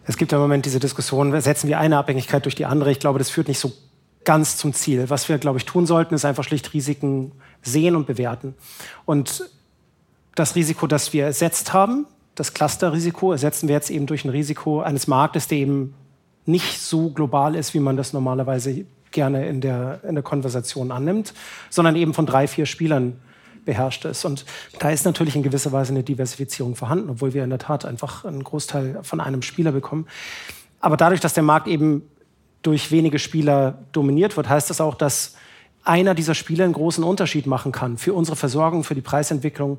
Es 0.04 0.16
gibt 0.16 0.32
ja 0.32 0.38
im 0.38 0.42
Moment 0.42 0.66
diese 0.66 0.80
Diskussion, 0.80 1.38
setzen 1.40 1.68
wir 1.68 1.78
eine 1.78 1.96
Abhängigkeit 1.96 2.44
durch 2.44 2.54
die 2.54 2.66
andere. 2.66 2.90
Ich 2.90 2.98
glaube, 2.98 3.18
das 3.18 3.30
führt 3.30 3.48
nicht 3.48 3.60
so 3.60 3.72
ganz 4.24 4.56
zum 4.56 4.72
Ziel. 4.72 5.08
Was 5.08 5.28
wir, 5.28 5.38
glaube 5.38 5.58
ich, 5.58 5.64
tun 5.64 5.86
sollten, 5.86 6.14
ist 6.14 6.24
einfach 6.24 6.44
schlicht 6.44 6.74
Risiken 6.74 7.32
sehen 7.62 7.96
und 7.96 8.06
bewerten. 8.06 8.54
Und 9.04 9.48
das 10.34 10.54
Risiko, 10.54 10.86
das 10.86 11.12
wir 11.12 11.24
ersetzt 11.24 11.72
haben, 11.72 12.06
das 12.34 12.54
Clusterrisiko, 12.54 13.32
ersetzen 13.32 13.68
wir 13.68 13.74
jetzt 13.74 13.90
eben 13.90 14.06
durch 14.06 14.24
ein 14.24 14.30
Risiko 14.30 14.80
eines 14.80 15.06
Marktes, 15.06 15.48
der 15.48 15.58
eben 15.58 15.94
nicht 16.46 16.80
so 16.80 17.10
global 17.10 17.54
ist, 17.54 17.74
wie 17.74 17.80
man 17.80 17.96
das 17.96 18.12
normalerweise 18.12 18.84
gerne 19.10 19.48
in 19.48 19.60
der, 19.60 20.00
in 20.04 20.14
der 20.14 20.24
Konversation 20.24 20.90
annimmt, 20.90 21.34
sondern 21.68 21.96
eben 21.96 22.14
von 22.14 22.26
drei, 22.26 22.46
vier 22.46 22.66
Spielern 22.66 23.20
beherrscht 23.70 24.04
ist. 24.04 24.24
Und 24.24 24.44
da 24.80 24.90
ist 24.90 25.04
natürlich 25.04 25.36
in 25.36 25.44
gewisser 25.44 25.70
Weise 25.70 25.92
eine 25.92 26.02
Diversifizierung 26.02 26.74
vorhanden, 26.74 27.08
obwohl 27.08 27.34
wir 27.34 27.44
in 27.44 27.50
der 27.50 27.60
Tat 27.60 27.84
einfach 27.84 28.24
einen 28.24 28.42
Großteil 28.42 28.98
von 29.02 29.20
einem 29.20 29.42
Spieler 29.42 29.70
bekommen. 29.70 30.06
Aber 30.80 30.96
dadurch, 30.96 31.20
dass 31.20 31.34
der 31.34 31.44
Markt 31.44 31.68
eben 31.68 32.02
durch 32.62 32.90
wenige 32.90 33.20
Spieler 33.20 33.78
dominiert 33.92 34.36
wird, 34.36 34.48
heißt 34.48 34.70
das 34.70 34.80
auch, 34.80 34.96
dass 34.96 35.36
einer 35.84 36.14
dieser 36.14 36.34
Spieler 36.34 36.64
einen 36.64 36.72
großen 36.72 37.04
Unterschied 37.04 37.46
machen 37.46 37.70
kann 37.70 37.96
für 37.96 38.12
unsere 38.12 38.36
Versorgung, 38.36 38.82
für 38.82 38.96
die 38.96 39.00
Preisentwicklung 39.02 39.78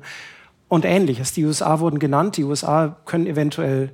und 0.68 0.86
ähnliches. 0.86 1.34
Die 1.34 1.44
USA 1.44 1.80
wurden 1.80 1.98
genannt. 1.98 2.38
Die 2.38 2.44
USA 2.44 2.96
können 3.04 3.26
eventuell 3.26 3.92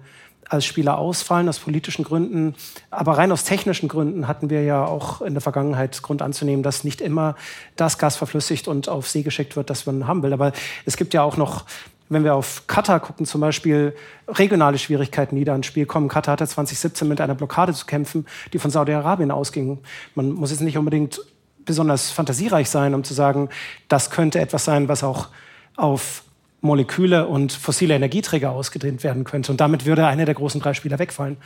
als 0.49 0.64
Spieler 0.64 0.99
ausfallen 0.99 1.49
aus 1.49 1.59
politischen 1.59 2.05
Gründen. 2.05 2.55
Aber 2.90 3.19
rein 3.19 3.33
aus 3.33 3.45
technischen 3.45 3.88
Gründen 3.88 4.28
hatten 4.28 4.50
wir 4.50 4.62
ja 4.62 4.85
auch 4.85 5.21
in 5.21 5.35
der 5.35 5.40
Vergangenheit 5.40 6.02
Grund 6.02 6.23
anzunehmen, 6.23 6.62
dass 6.62 6.85
nicht 6.85 7.00
immer 7.00 7.37
das 7.76 7.99
Gas 7.99 8.17
verflüssigt 8.17 8.69
und 8.69 8.88
auf 8.88 9.09
See 9.09 9.23
geschickt 9.23 9.57
wird, 9.57 9.71
das 9.71 9.87
man 9.87 10.07
haben 10.07 10.23
will. 10.23 10.33
Aber 10.33 10.52
es 10.85 10.97
gibt 10.97 11.14
ja 11.14 11.23
auch 11.23 11.37
noch 11.37 11.64
wenn 12.11 12.25
wir 12.25 12.35
auf 12.35 12.67
Katar 12.67 13.00
gucken, 13.00 13.26
zum 13.26 13.40
Beispiel 13.40 13.95
regionale 14.26 14.78
Schwierigkeiten, 14.78 15.37
die 15.37 15.45
da 15.45 15.55
ins 15.55 15.67
Spiel 15.67 15.87
kommen. 15.87 16.09
Katar 16.09 16.33
hatte 16.33 16.47
2017 16.47 17.07
mit 17.07 17.21
einer 17.21 17.35
Blockade 17.35 17.75
zu 17.75 17.87
kämpfen, 17.87 18.26
die 18.52 18.59
von 18.59 18.71
Saudi-Arabien 18.71 19.31
ausging. 19.31 19.78
Man 20.14 20.33
muss 20.33 20.50
jetzt 20.50 20.61
nicht 20.61 20.78
unbedingt 20.78 21.21
besonders 21.64 22.11
fantasiereich 22.11 22.71
sein, 22.71 22.95
um 22.95 23.05
zu 23.05 23.12
sagen, 23.12 23.50
das 23.88 24.11
könnte 24.11 24.40
etwas 24.40 24.64
sein, 24.64 24.88
was 24.88 25.05
auch 25.05 25.28
auf 25.76 26.23
Moleküle 26.61 27.29
und 27.29 27.53
fossile 27.53 27.95
Energieträger 27.95 28.50
ausgedehnt 28.50 29.05
werden 29.05 29.25
könnte. 29.25 29.53
Und 29.53 29.61
damit 29.61 29.87
würde 29.87 30.07
einer 30.07 30.25
der 30.25 30.35
großen 30.35 30.61
drei 30.61 30.75
Spieler 30.75 30.99
wegfallen 30.99 31.37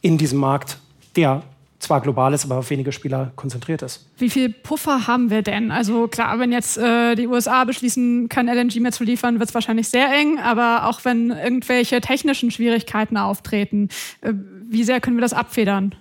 in 0.00 0.18
diesem 0.18 0.38
Markt, 0.38 0.78
der 1.16 1.42
zwar 1.80 2.00
global 2.02 2.34
ist, 2.34 2.44
aber 2.44 2.56
auf 2.56 2.70
wenige 2.70 2.92
Spieler 2.92 3.32
konzentriert 3.36 3.82
ist. 3.82 4.06
Wie 4.18 4.28
viel 4.28 4.50
Puffer 4.50 5.06
haben 5.06 5.30
wir 5.30 5.42
denn? 5.42 5.70
Also 5.70 6.08
klar, 6.08 6.38
wenn 6.38 6.52
jetzt 6.52 6.76
äh, 6.76 7.14
die 7.14 7.26
USA 7.26 7.64
beschließen, 7.64 8.28
kein 8.28 8.48
LNG 8.48 8.80
mehr 8.80 8.92
zu 8.92 9.02
liefern, 9.02 9.38
wird 9.38 9.48
es 9.48 9.54
wahrscheinlich 9.54 9.88
sehr 9.88 10.12
eng. 10.12 10.38
Aber 10.38 10.86
auch 10.86 11.04
wenn 11.04 11.30
irgendwelche 11.30 12.00
technischen 12.00 12.50
Schwierigkeiten 12.50 13.16
auftreten, 13.16 13.88
äh, 14.20 14.34
wie 14.68 14.84
sehr 14.84 15.00
können 15.00 15.16
wir 15.16 15.22
das 15.22 15.32
abfedern? 15.32 15.94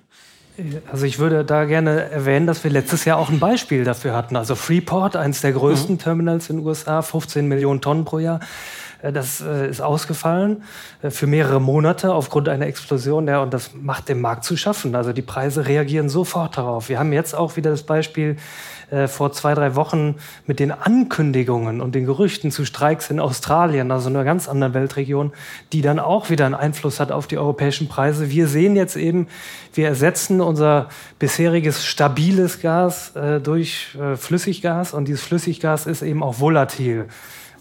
Also 0.92 1.06
ich 1.06 1.20
würde 1.20 1.46
da 1.46 1.66
gerne 1.66 2.10
erwähnen, 2.10 2.48
dass 2.48 2.64
wir 2.64 2.72
letztes 2.72 3.06
Jahr 3.06 3.18
auch 3.18 3.30
ein 3.30 3.40
Beispiel 3.40 3.84
dafür 3.84 4.16
hatten. 4.16 4.36
Also 4.36 4.56
Freeport, 4.56 5.16
eines 5.16 5.42
der 5.42 5.54
größten 5.54 5.96
mhm. 5.96 6.00
Terminals 6.00 6.50
in 6.50 6.58
den 6.58 6.66
USA, 6.66 7.02
15 7.02 7.48
Millionen 7.48 7.82
Tonnen 7.82 8.06
pro 8.06 8.20
Jahr. 8.20 8.40
Äh, 9.02 9.12
das 9.12 9.42
äh, 9.42 9.70
ist 9.70 9.82
ausgefallen 9.82 10.64
äh, 11.02 11.10
für 11.10 11.28
mehrere 11.28 11.60
Monate 11.62 12.14
aufgrund 12.14 12.50
einer 12.50 12.68
Explosion. 12.68 13.28
Ja, 13.28 13.42
und 13.42 13.54
das 13.54 13.72
macht 13.74 14.10
dem 14.10 14.22
Markt 14.22 14.44
zu 14.44 14.58
schaffen. 14.58 14.96
Also 14.96 15.14
die 15.14 15.22
Preise 15.22 15.68
reagieren 15.68 16.10
sofort 16.10 16.58
darauf. 16.58 16.90
Wir 16.90 17.00
haben 17.00 17.14
jetzt 17.14 17.36
auch 17.36 17.56
wieder 17.56 17.72
das 17.72 17.84
Beispiel 17.84 18.38
vor 19.06 19.32
zwei, 19.32 19.54
drei 19.54 19.76
Wochen 19.76 20.16
mit 20.48 20.60
den 20.60 20.72
Ankündigungen 20.72 21.80
und 21.80 21.94
den 21.94 22.08
Gerüchten 22.08 22.50
zu 22.50 22.66
Streiks 22.66 23.12
in 23.12 23.20
Australien, 23.20 23.92
also 23.92 24.10
einer 24.10 24.24
ganz 24.24 24.50
anderen 24.50 24.74
Weltregion, 24.74 25.32
die 25.74 25.84
dann 25.84 26.00
auch 26.00 26.32
wieder 26.32 26.48
einen 26.48 26.56
Einfluss 26.56 27.00
hat 27.00 27.12
auf 27.12 27.28
die 27.28 27.38
europäischen 27.38 27.88
Preise. 27.88 28.32
Wir 28.32 28.48
sehen 28.48 28.76
jetzt 28.76 28.96
eben, 28.96 29.28
wir 29.76 29.90
ersetzen 29.90 30.42
unser 30.42 30.90
bisheriges 31.20 31.86
stabiles 31.86 32.62
Gas 32.62 33.16
äh, 33.16 33.40
durch 33.40 33.96
äh, 33.96 34.16
Flüssiggas 34.16 34.96
und 34.96 35.08
dieses 35.08 35.22
Flüssiggas 35.22 35.86
ist 35.86 36.02
eben 36.02 36.24
auch 36.24 36.40
volatil. 36.40 37.06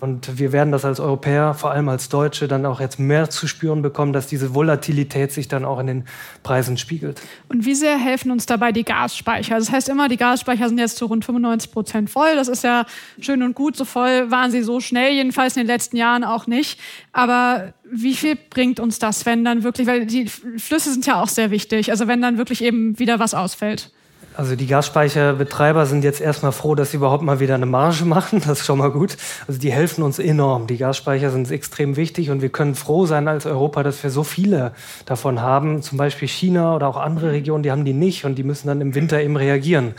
Und 0.01 0.39
wir 0.39 0.53
werden 0.53 0.71
das 0.71 0.85
als 0.85 1.01
Europäer, 1.01 1.55
vor 1.55 1.73
allem 1.73 1.89
als 1.89 2.09
Deutsche, 2.09 2.47
dann 2.47 2.65
auch 2.67 2.81
jetzt 2.81 3.01
mehr 3.01 3.31
zu 3.31 3.49
spüren 3.49 3.83
bekommen, 3.83 4.13
dass 4.13 4.29
diese 4.29 4.55
Volatilität 4.55 5.33
sich 5.33 5.49
dann 5.49 5.65
auch 5.65 5.81
in 5.81 5.89
den 5.89 6.05
Preisen 6.43 6.77
spiegelt. 6.77 7.21
Und 7.49 7.65
wie 7.65 7.75
sehr 7.75 7.99
helfen 7.99 8.31
uns 8.31 8.47
dabei 8.47 8.71
die 8.71 8.85
Gasspeicher? 8.85 9.59
Das 9.59 9.73
heißt 9.73 9.89
immer, 9.89 10.09
die 10.09 10.17
Gasspeicher 10.17 10.69
sind 10.69 10.79
jetzt 10.79 10.99
zu 10.99 11.07
rund 11.07 11.25
95 11.25 11.73
Prozent 11.73 12.11
voll. 12.11 12.37
Das 12.37 12.47
ist 12.47 12.63
ja 12.63 12.87
schön 13.21 13.43
und 13.43 13.55
gut. 13.55 13.77
So 13.77 13.85
voll 13.85 14.31
waren 14.31 14.53
sie 14.53 14.63
so 14.63 14.79
schnell, 14.79 15.13
jedenfalls 15.13 15.57
in 15.57 15.63
den 15.63 15.69
letzten 15.69 15.97
Jahren 15.97 16.23
auch 16.23 16.47
nicht. 16.47 16.79
Aber 17.13 17.73
wie 17.91 18.15
viel 18.15 18.37
bringt 18.37 18.79
uns 18.79 19.01
das, 19.01 19.27
wenn 19.27 19.45
dann 19.45 19.65
wirklich, 19.65 19.89
weil 19.89 20.07
die 20.07 20.27
Flüsse 20.27 20.93
sind 20.93 21.07
ja 21.07 21.21
auch 21.21 21.29
sehr 21.29 21.51
wichtig, 21.51 21.91
also 21.91 22.07
wenn 22.07 22.23
dann 22.23 22.39
wirklich 22.39 22.63
eben 22.63 22.99
wieder 22.99 23.19
was 23.19 23.35
ausfällt? 23.35 23.91
Also 24.39 24.55
die 24.55 24.69
Gasspeicherbetreiber 24.69 25.85
sind 25.85 26.05
jetzt 26.05 26.21
erstmal 26.21 26.53
froh, 26.53 26.77
dass 26.77 26.93
sie 26.93 26.99
überhaupt 26.99 27.25
mal 27.25 27.41
wieder 27.41 27.57
eine 27.57 27.67
Marge 27.67 28.05
machen. 28.05 28.41
Das 28.47 28.61
ist 28.61 28.67
schon 28.67 28.79
mal 28.79 28.93
gut. 28.93 29.17
Also 29.49 29.59
die 29.59 29.73
helfen 29.73 30.05
uns 30.05 30.21
enorm. 30.21 30.69
Die 30.69 30.77
Gasspeicher 30.77 31.33
sind 31.33 31.51
extrem 31.51 31.97
wichtig 31.97 32.31
und 32.31 32.41
wir 32.41 32.49
können 32.49 32.77
froh 32.77 33.05
sein 33.05 33.27
als 33.27 33.47
Europa, 33.47 33.83
dass 33.83 34.01
wir 34.05 34.11
so 34.11 34.23
viele 34.23 34.71
davon 35.07 35.43
haben. 35.43 35.83
Zum 35.83 35.99
Beispiel 35.99 36.29
China 36.29 36.77
oder 36.77 36.87
auch 36.87 36.97
andere 36.97 37.33
Regionen, 37.33 37.65
die 37.65 37.73
haben 37.73 37.85
die 37.85 37.93
nicht 37.93 38.25
und 38.25 38.37
die 38.37 38.45
müssen 38.45 38.69
dann 38.69 38.81
im 38.81 38.95
Winter 38.95 39.21
eben 39.21 39.35
reagieren, 39.35 39.95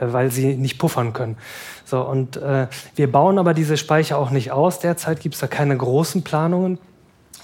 äh, 0.00 0.06
weil 0.10 0.32
sie 0.32 0.56
nicht 0.56 0.80
puffern 0.80 1.12
können. 1.12 1.36
So 1.84 2.00
und 2.00 2.38
äh, 2.38 2.66
wir 2.96 3.12
bauen 3.12 3.38
aber 3.38 3.54
diese 3.54 3.76
Speicher 3.76 4.18
auch 4.18 4.30
nicht 4.30 4.50
aus. 4.50 4.80
Derzeit 4.80 5.20
gibt 5.20 5.36
es 5.36 5.40
da 5.40 5.46
keine 5.46 5.76
großen 5.76 6.24
Planungen. 6.24 6.80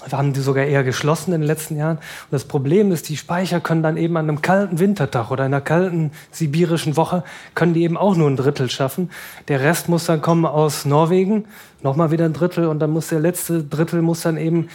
Wir 0.05 0.17
haben 0.17 0.33
die 0.33 0.41
sogar 0.41 0.65
eher 0.65 0.83
geschlossen 0.83 1.33
in 1.33 1.41
den 1.41 1.47
letzten 1.47 1.77
Jahren. 1.77 1.97
Und 1.97 2.31
das 2.31 2.45
Problem 2.45 2.91
ist, 2.91 3.07
die 3.09 3.17
Speicher 3.17 3.59
können 3.61 3.83
dann 3.83 3.97
eben 3.97 4.17
an 4.17 4.27
einem 4.27 4.41
kalten 4.41 4.79
Wintertag 4.79 5.31
oder 5.31 5.45
einer 5.45 5.61
kalten 5.61 6.11
sibirischen 6.31 6.97
Woche, 6.97 7.23
können 7.55 7.73
die 7.73 7.83
eben 7.83 7.97
auch 7.97 8.15
nur 8.15 8.29
ein 8.29 8.35
Drittel 8.35 8.69
schaffen. 8.69 9.09
Der 9.47 9.61
Rest 9.61 9.89
muss 9.89 10.05
dann 10.05 10.21
kommen 10.21 10.45
aus 10.45 10.85
Norwegen, 10.85 11.45
nochmal 11.81 12.11
wieder 12.11 12.25
ein 12.25 12.33
Drittel 12.33 12.67
und 12.67 12.79
dann 12.79 12.89
muss 12.89 13.07
der 13.07 13.19
letzte 13.19 13.63
Drittel 13.63 14.01
muss 14.01 14.21
dann 14.21 14.37
eben 14.37 14.67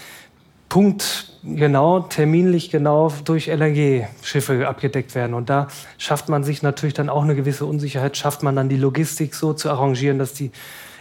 punktgenau, 0.68 2.00
terminlich 2.00 2.70
genau 2.70 3.12
durch 3.24 3.48
LNG-Schiffe 3.48 4.68
abgedeckt 4.68 5.14
werden. 5.14 5.34
Und 5.34 5.48
da 5.50 5.68
schafft 5.96 6.28
man 6.28 6.44
sich 6.44 6.62
natürlich 6.62 6.94
dann 6.94 7.08
auch 7.08 7.22
eine 7.22 7.34
gewisse 7.34 7.64
Unsicherheit, 7.64 8.16
schafft 8.16 8.42
man 8.42 8.56
dann 8.56 8.68
die 8.68 8.76
Logistik 8.76 9.34
so 9.34 9.52
zu 9.52 9.70
arrangieren, 9.70 10.18
dass 10.18 10.34
die 10.34 10.50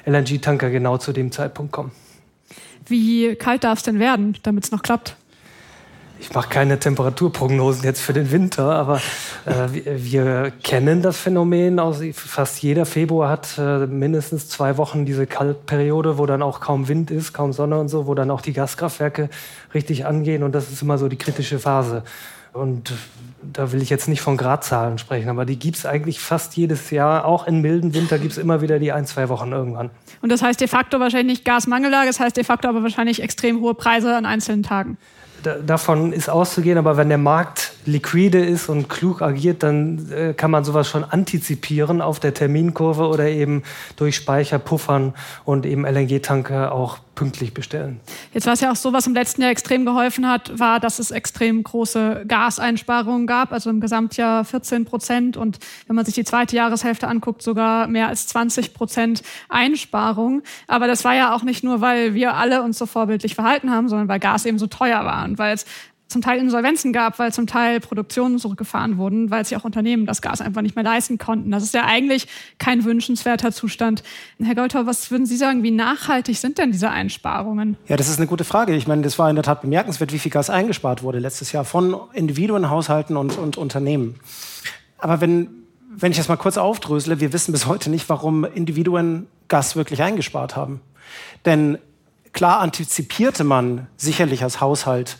LNG-Tanker 0.05 0.69
genau 0.69 0.97
zu 0.97 1.11
dem 1.11 1.31
Zeitpunkt 1.31 1.71
kommen. 1.71 1.91
Wie 2.87 3.35
kalt 3.35 3.63
darf 3.63 3.79
es 3.79 3.83
denn 3.83 3.99
werden, 3.99 4.37
damit 4.43 4.65
es 4.65 4.71
noch 4.71 4.83
klappt? 4.83 5.15
Ich 6.19 6.33
mache 6.33 6.49
keine 6.49 6.79
Temperaturprognosen 6.79 7.83
jetzt 7.83 8.01
für 8.01 8.13
den 8.13 8.31
Winter, 8.31 8.71
aber 8.71 8.99
äh, 9.45 9.71
wir, 9.71 10.03
wir, 10.03 10.51
kennen 10.63 11.03
das 11.03 11.17
Phänomen. 11.17 11.79
Aus, 11.79 12.01
fast 12.13 12.61
jeder 12.63 12.87
Februar 12.87 13.29
hat 13.29 13.57
äh, 13.59 13.85
mindestens 13.85 14.49
zwei 14.49 14.77
Wochen 14.77 15.05
diese 15.05 15.27
Kaltperiode, 15.27 16.17
wo 16.17 16.25
dann 16.25 16.41
auch 16.41 16.59
kaum 16.59 16.87
Wind 16.87 17.11
ist, 17.11 17.33
kaum 17.33 17.53
Sonne 17.53 17.77
und 17.77 17.89
so, 17.89 18.07
wo 18.07 18.15
dann 18.15 18.31
auch 18.31 18.41
die 18.41 18.53
Gaskraftwerke 18.53 19.29
richtig 19.75 20.07
angehen. 20.07 20.41
Und 20.41 20.53
das 20.53 20.71
ist 20.71 20.81
immer 20.81 20.97
so 20.97 21.07
die 21.07 21.17
kritische 21.17 21.59
Phase. 21.59 22.03
Und 22.57 22.93
da 23.41 23.71
will 23.71 23.81
ich 23.81 23.89
jetzt 23.89 24.07
nicht 24.07 24.21
von 24.21 24.37
Gradzahlen 24.37 24.97
sprechen, 24.97 25.29
aber 25.29 25.45
die 25.45 25.57
gibt 25.57 25.77
es 25.77 25.85
eigentlich 25.85 26.19
fast 26.19 26.57
jedes 26.57 26.89
Jahr. 26.91 27.25
Auch 27.25 27.47
im 27.47 27.61
milden 27.61 27.93
Winter 27.93 28.19
gibt 28.19 28.33
es 28.33 28.37
immer 28.37 28.61
wieder 28.61 28.79
die 28.79 28.91
ein, 28.91 29.05
zwei 29.05 29.29
Wochen 29.29 29.51
irgendwann. 29.51 29.89
Und 30.21 30.31
das 30.31 30.41
heißt 30.41 30.59
de 30.59 30.67
facto 30.67 30.99
wahrscheinlich 30.99 31.37
nicht 31.37 31.45
Gasmangellage, 31.45 32.07
das 32.07 32.19
heißt 32.19 32.35
de 32.35 32.43
facto 32.43 32.67
aber 32.67 32.83
wahrscheinlich 32.83 33.21
extrem 33.21 33.61
hohe 33.61 33.73
Preise 33.73 34.15
an 34.15 34.25
einzelnen 34.25 34.63
Tagen. 34.63 34.97
Da, 35.43 35.55
davon 35.55 36.13
ist 36.13 36.29
auszugehen, 36.29 36.79
aber 36.79 36.97
wenn 36.97 37.09
der 37.09 37.19
Markt 37.19 37.73
liquide 37.85 38.43
ist 38.43 38.69
und 38.69 38.89
klug 38.89 39.21
agiert, 39.21 39.61
dann 39.61 40.11
äh, 40.11 40.33
kann 40.33 40.49
man 40.49 40.63
sowas 40.63 40.89
schon 40.89 41.03
antizipieren 41.03 42.01
auf 42.01 42.19
der 42.19 42.33
Terminkurve 42.33 43.07
oder 43.07 43.27
eben 43.27 43.61
durch 43.97 44.15
Speicher 44.15 44.57
puffern 44.57 45.13
und 45.45 45.65
eben 45.65 45.85
LNG-Tanker 45.85 46.71
auch 46.71 46.97
pünktlich 47.17 47.51
bestellen. 47.53 47.99
Jetzt 48.31 48.45
war 48.45 48.53
es 48.53 48.61
ja 48.61 48.71
auch 48.71 48.75
so, 48.75 48.93
was 48.93 49.07
im 49.07 49.15
letzten 49.15 49.41
Jahr 49.41 49.49
extrem 49.49 49.85
geholfen 49.85 50.29
hat, 50.29 50.57
war, 50.59 50.79
dass 50.79 50.99
es 50.99 51.09
extrem 51.09 51.63
große 51.63 52.25
Gaseinsparungen 52.27 53.25
gab, 53.25 53.51
also 53.51 53.71
im 53.71 53.81
Gesamtjahr 53.81 54.45
14 54.45 54.85
Prozent 54.85 55.35
und 55.35 55.57
wenn 55.87 55.95
man 55.95 56.05
sich 56.05 56.13
die 56.13 56.23
zweite 56.23 56.55
Jahreshälfte 56.55 57.07
anguckt, 57.07 57.41
sogar 57.41 57.87
mehr 57.87 58.07
als 58.07 58.27
20 58.27 58.75
Prozent 58.75 59.23
Einsparung. 59.49 60.43
Aber 60.67 60.85
das 60.85 61.03
war 61.03 61.15
ja 61.15 61.35
auch 61.35 61.41
nicht 61.41 61.63
nur, 61.63 61.81
weil 61.81 62.13
wir 62.13 62.35
alle 62.35 62.61
uns 62.61 62.77
so 62.77 62.85
vorbildlich 62.85 63.33
verhalten 63.33 63.71
haben, 63.71 63.89
sondern 63.89 64.07
weil 64.07 64.19
Gas 64.19 64.45
eben 64.45 64.59
so 64.59 64.67
teuer 64.67 65.03
war 65.03 65.25
und 65.25 65.39
weil 65.39 65.55
es 65.55 65.65
zum 66.07 66.21
Teil 66.21 66.39
Insolvenzen 66.39 66.93
gab, 66.93 67.19
weil 67.19 67.33
zum 67.33 67.47
Teil 67.47 67.79
Produktionen 67.79 68.39
zurückgefahren 68.39 68.97
wurden, 68.97 69.29
weil 69.29 69.45
sich 69.45 69.57
auch 69.57 69.65
Unternehmen 69.65 70.05
das 70.05 70.21
Gas 70.21 70.41
einfach 70.41 70.61
nicht 70.61 70.75
mehr 70.75 70.83
leisten 70.83 71.17
konnten. 71.17 71.51
Das 71.51 71.63
ist 71.63 71.73
ja 71.73 71.85
eigentlich 71.85 72.27
kein 72.59 72.85
wünschenswerter 72.85 73.51
Zustand. 73.51 74.03
Herr 74.41 74.55
Goldhauer, 74.55 74.85
was 74.85 75.11
würden 75.11 75.25
Sie 75.25 75.35
sagen, 75.35 75.63
wie 75.63 75.71
nachhaltig 75.71 76.37
sind 76.37 76.57
denn 76.57 76.71
diese 76.71 76.89
Einsparungen? 76.89 77.77
Ja, 77.87 77.97
das 77.97 78.07
ist 78.07 78.17
eine 78.17 78.27
gute 78.27 78.43
Frage. 78.43 78.75
Ich 78.75 78.87
meine, 78.87 79.01
das 79.01 79.19
war 79.19 79.29
in 79.29 79.35
der 79.35 79.43
Tat 79.43 79.61
bemerkenswert, 79.61 80.13
wie 80.13 80.19
viel 80.19 80.31
Gas 80.31 80.49
eingespart 80.49 81.03
wurde 81.03 81.19
letztes 81.19 81.51
Jahr 81.51 81.65
von 81.65 81.95
Individuen, 82.13 82.69
Haushalten 82.69 83.17
und, 83.17 83.37
und 83.37 83.57
Unternehmen. 83.57 84.15
Aber 84.97 85.19
wenn, 85.19 85.49
wenn 85.89 86.11
ich 86.11 86.17
das 86.17 86.29
mal 86.29 86.37
kurz 86.37 86.57
aufdrösele, 86.57 87.19
wir 87.19 87.33
wissen 87.33 87.51
bis 87.51 87.65
heute 87.65 87.89
nicht, 87.89 88.07
warum 88.07 88.45
Individuen 88.45 89.27
Gas 89.49 89.75
wirklich 89.75 90.01
eingespart 90.01 90.55
haben. 90.55 90.81
Denn 91.45 91.77
klar 92.33 92.59
antizipierte 92.59 93.43
man 93.43 93.87
sicherlich 93.97 94.43
als 94.43 94.61
Haushalt, 94.61 95.17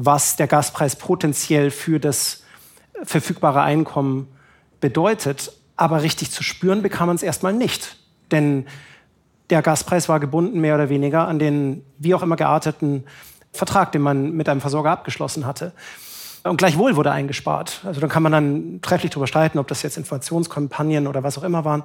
was 0.00 0.36
der 0.36 0.46
Gaspreis 0.46 0.94
potenziell 0.94 1.72
für 1.72 1.98
das 1.98 2.44
verfügbare 3.02 3.62
Einkommen 3.62 4.28
bedeutet. 4.80 5.52
Aber 5.76 6.02
richtig 6.02 6.30
zu 6.30 6.44
spüren 6.44 6.82
bekam 6.82 7.08
man 7.08 7.16
es 7.16 7.24
erstmal 7.24 7.52
nicht. 7.52 7.96
Denn 8.30 8.66
der 9.50 9.60
Gaspreis 9.60 10.08
war 10.08 10.20
gebunden 10.20 10.60
mehr 10.60 10.76
oder 10.76 10.88
weniger 10.88 11.26
an 11.26 11.40
den 11.40 11.84
wie 11.98 12.14
auch 12.14 12.22
immer 12.22 12.36
gearteten 12.36 13.04
Vertrag, 13.52 13.90
den 13.90 14.02
man 14.02 14.30
mit 14.32 14.48
einem 14.48 14.60
Versorger 14.60 14.92
abgeschlossen 14.92 15.46
hatte. 15.46 15.72
Und 16.44 16.58
gleichwohl 16.58 16.94
wurde 16.94 17.10
eingespart. 17.10 17.80
Also 17.84 18.00
dann 18.00 18.08
kann 18.08 18.22
man 18.22 18.30
dann 18.30 18.78
trefflich 18.82 19.10
darüber 19.10 19.26
streiten, 19.26 19.58
ob 19.58 19.66
das 19.66 19.82
jetzt 19.82 19.96
Informationskampagnen 19.96 21.08
oder 21.08 21.24
was 21.24 21.36
auch 21.38 21.42
immer 21.42 21.64
waren. 21.64 21.82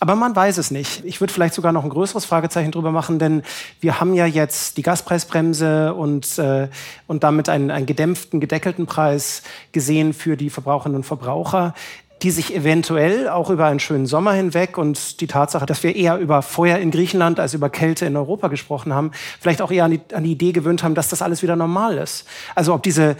Aber 0.00 0.14
man 0.14 0.34
weiß 0.34 0.58
es 0.58 0.70
nicht. 0.70 1.04
Ich 1.04 1.20
würde 1.20 1.32
vielleicht 1.32 1.54
sogar 1.54 1.72
noch 1.72 1.84
ein 1.84 1.90
größeres 1.90 2.24
Fragezeichen 2.24 2.70
drüber 2.70 2.92
machen, 2.92 3.18
denn 3.18 3.42
wir 3.80 4.00
haben 4.00 4.14
ja 4.14 4.26
jetzt 4.26 4.76
die 4.76 4.82
Gaspreisbremse 4.82 5.94
und, 5.94 6.38
äh, 6.38 6.68
und 7.06 7.24
damit 7.24 7.48
einen, 7.48 7.70
einen 7.70 7.86
gedämpften, 7.86 8.40
gedeckelten 8.40 8.86
Preis 8.86 9.42
gesehen 9.72 10.12
für 10.12 10.36
die 10.36 10.50
Verbraucherinnen 10.50 10.96
und 10.96 11.04
Verbraucher 11.04 11.74
die 12.22 12.30
sich 12.30 12.54
eventuell 12.54 13.28
auch 13.28 13.50
über 13.50 13.66
einen 13.66 13.78
schönen 13.78 14.06
Sommer 14.06 14.32
hinweg 14.32 14.76
und 14.76 15.20
die 15.20 15.26
Tatsache, 15.26 15.66
dass 15.66 15.82
wir 15.82 15.94
eher 15.94 16.18
über 16.18 16.42
Feuer 16.42 16.78
in 16.78 16.90
Griechenland 16.90 17.38
als 17.38 17.54
über 17.54 17.70
Kälte 17.70 18.06
in 18.06 18.16
Europa 18.16 18.48
gesprochen 18.48 18.92
haben, 18.92 19.12
vielleicht 19.40 19.62
auch 19.62 19.70
eher 19.70 19.84
an 19.84 19.92
die, 19.92 20.00
an 20.12 20.24
die 20.24 20.32
Idee 20.32 20.52
gewöhnt 20.52 20.82
haben, 20.82 20.94
dass 20.94 21.08
das 21.08 21.22
alles 21.22 21.42
wieder 21.42 21.54
normal 21.54 21.96
ist. 21.98 22.26
Also 22.54 22.74
ob 22.74 22.82
diese 22.82 23.16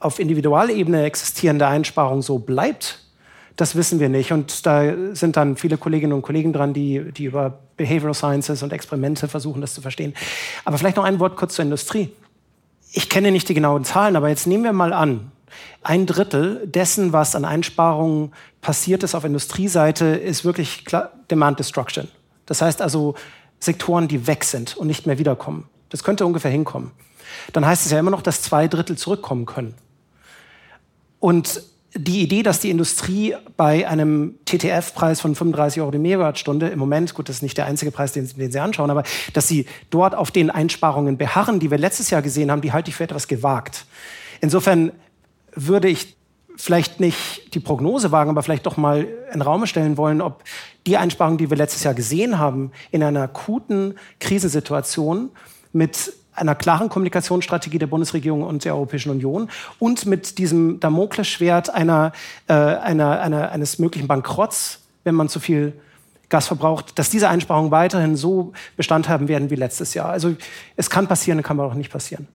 auf 0.00 0.18
Individualebene 0.18 1.04
existierende 1.04 1.66
Einsparung 1.66 2.22
so 2.22 2.38
bleibt, 2.38 3.01
das 3.56 3.76
wissen 3.76 4.00
wir 4.00 4.08
nicht. 4.08 4.32
Und 4.32 4.66
da 4.66 4.92
sind 5.12 5.36
dann 5.36 5.56
viele 5.56 5.76
Kolleginnen 5.76 6.12
und 6.12 6.22
Kollegen 6.22 6.52
dran, 6.52 6.72
die, 6.72 7.12
die 7.12 7.24
über 7.24 7.58
Behavioral 7.76 8.14
Sciences 8.14 8.62
und 8.62 8.72
Experimente 8.72 9.28
versuchen, 9.28 9.60
das 9.60 9.74
zu 9.74 9.82
verstehen. 9.82 10.14
Aber 10.64 10.78
vielleicht 10.78 10.96
noch 10.96 11.04
ein 11.04 11.20
Wort 11.20 11.36
kurz 11.36 11.54
zur 11.54 11.64
Industrie. 11.64 12.10
Ich 12.92 13.08
kenne 13.08 13.30
nicht 13.30 13.48
die 13.48 13.54
genauen 13.54 13.84
Zahlen, 13.84 14.16
aber 14.16 14.28
jetzt 14.28 14.46
nehmen 14.46 14.64
wir 14.64 14.72
mal 14.72 14.92
an, 14.92 15.32
ein 15.82 16.06
Drittel 16.06 16.66
dessen, 16.66 17.12
was 17.12 17.34
an 17.34 17.44
Einsparungen 17.44 18.32
passiert 18.60 19.02
ist 19.02 19.14
auf 19.14 19.24
Industrieseite, 19.24 20.06
ist 20.06 20.44
wirklich 20.44 20.84
Demand 21.30 21.58
Destruction. 21.58 22.08
Das 22.46 22.62
heißt 22.62 22.80
also 22.80 23.14
Sektoren, 23.60 24.08
die 24.08 24.26
weg 24.26 24.44
sind 24.44 24.76
und 24.76 24.86
nicht 24.86 25.06
mehr 25.06 25.18
wiederkommen. 25.18 25.68
Das 25.88 26.04
könnte 26.04 26.26
ungefähr 26.26 26.50
hinkommen. 26.50 26.92
Dann 27.52 27.66
heißt 27.66 27.84
es 27.84 27.92
ja 27.92 27.98
immer 27.98 28.10
noch, 28.10 28.22
dass 28.22 28.42
zwei 28.42 28.68
Drittel 28.68 28.96
zurückkommen 28.96 29.46
können. 29.46 29.74
Und 31.18 31.62
die 31.94 32.22
Idee, 32.22 32.42
dass 32.42 32.60
die 32.60 32.70
Industrie 32.70 33.34
bei 33.56 33.86
einem 33.86 34.36
TTF-Preis 34.46 35.20
von 35.20 35.34
35 35.34 35.82
Euro 35.82 35.90
die 35.90 35.98
Megawattstunde 35.98 36.68
im 36.68 36.78
Moment, 36.78 37.14
gut, 37.14 37.28
das 37.28 37.36
ist 37.36 37.42
nicht 37.42 37.58
der 37.58 37.66
einzige 37.66 37.90
Preis, 37.90 38.12
den, 38.12 38.26
den, 38.26 38.50
Sie 38.50 38.58
anschauen, 38.58 38.90
aber 38.90 39.02
dass 39.34 39.48
sie 39.48 39.66
dort 39.90 40.14
auf 40.14 40.30
den 40.30 40.50
Einsparungen 40.50 41.18
beharren, 41.18 41.60
die 41.60 41.70
wir 41.70 41.78
letztes 41.78 42.10
Jahr 42.10 42.22
gesehen 42.22 42.50
haben, 42.50 42.62
die 42.62 42.72
halte 42.72 42.88
ich 42.88 42.96
für 42.96 43.04
etwas 43.04 43.28
gewagt. 43.28 43.84
Insofern 44.40 44.92
würde 45.54 45.88
ich 45.88 46.16
vielleicht 46.56 47.00
nicht 47.00 47.54
die 47.54 47.60
Prognose 47.60 48.12
wagen, 48.12 48.30
aber 48.30 48.42
vielleicht 48.42 48.66
doch 48.66 48.76
mal 48.76 49.06
in 49.32 49.42
Raum 49.42 49.66
stellen 49.66 49.96
wollen, 49.96 50.20
ob 50.20 50.44
die 50.86 50.96
Einsparungen, 50.96 51.38
die 51.38 51.50
wir 51.50 51.56
letztes 51.56 51.82
Jahr 51.84 51.94
gesehen 51.94 52.38
haben, 52.38 52.72
in 52.90 53.02
einer 53.02 53.22
akuten 53.22 53.94
Krisensituation 54.18 55.30
mit 55.72 56.12
einer 56.34 56.54
klaren 56.54 56.88
Kommunikationsstrategie 56.88 57.78
der 57.78 57.86
Bundesregierung 57.86 58.42
und 58.42 58.64
der 58.64 58.74
Europäischen 58.74 59.10
Union 59.10 59.48
und 59.78 60.06
mit 60.06 60.38
diesem 60.38 60.80
Damoklesschwert 60.80 61.70
einer, 61.70 62.12
äh, 62.48 62.54
einer, 62.54 63.20
einer, 63.20 63.52
eines 63.52 63.78
möglichen 63.78 64.08
Bankrotts, 64.08 64.80
wenn 65.04 65.14
man 65.14 65.28
zu 65.28 65.40
viel 65.40 65.74
Gas 66.28 66.46
verbraucht, 66.46 66.98
dass 66.98 67.10
diese 67.10 67.28
Einsparungen 67.28 67.70
weiterhin 67.70 68.16
so 68.16 68.52
Bestand 68.76 69.08
haben 69.08 69.28
werden 69.28 69.50
wie 69.50 69.54
letztes 69.54 69.92
Jahr. 69.92 70.08
Also 70.08 70.34
es 70.76 70.88
kann 70.88 71.06
passieren, 71.06 71.42
kann 71.42 71.60
aber 71.60 71.68
auch 71.68 71.74
nicht 71.74 71.92
passieren. 71.92 72.26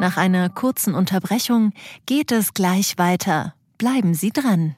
Nach 0.00 0.16
einer 0.16 0.48
kurzen 0.48 0.94
Unterbrechung 0.94 1.72
geht 2.06 2.32
es 2.32 2.54
gleich 2.54 2.96
weiter. 2.96 3.54
Bleiben 3.76 4.14
Sie 4.14 4.30
dran. 4.30 4.76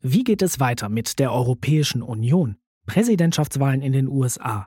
Wie 0.00 0.24
geht 0.24 0.40
es 0.40 0.60
weiter 0.60 0.88
mit 0.88 1.18
der 1.18 1.32
Europäischen 1.32 2.00
Union? 2.00 2.56
Präsidentschaftswahlen 2.86 3.82
in 3.82 3.92
den 3.92 4.08
USA, 4.08 4.66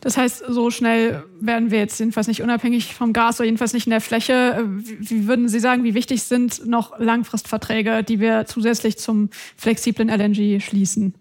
Das 0.00 0.16
heißt, 0.16 0.44
so 0.48 0.70
schnell 0.70 1.24
werden 1.40 1.70
wir 1.70 1.78
jetzt 1.78 1.98
jedenfalls 1.98 2.28
nicht 2.28 2.42
unabhängig 2.42 2.94
vom 2.94 3.12
Gas 3.12 3.40
oder 3.40 3.46
jedenfalls 3.46 3.72
nicht 3.72 3.86
in 3.86 3.90
der 3.90 4.00
Fläche. 4.00 4.64
Wie 4.66 5.26
würden 5.26 5.48
Sie 5.48 5.60
sagen, 5.60 5.84
wie 5.84 5.94
wichtig 5.94 6.22
sind 6.22 6.66
noch 6.66 6.98
Langfristverträge, 6.98 8.04
die 8.04 8.20
wir 8.20 8.46
zusätzlich 8.46 8.98
zum 8.98 9.30
flexiblen 9.56 10.08
LNG 10.08 10.60
schließen? 10.60 11.14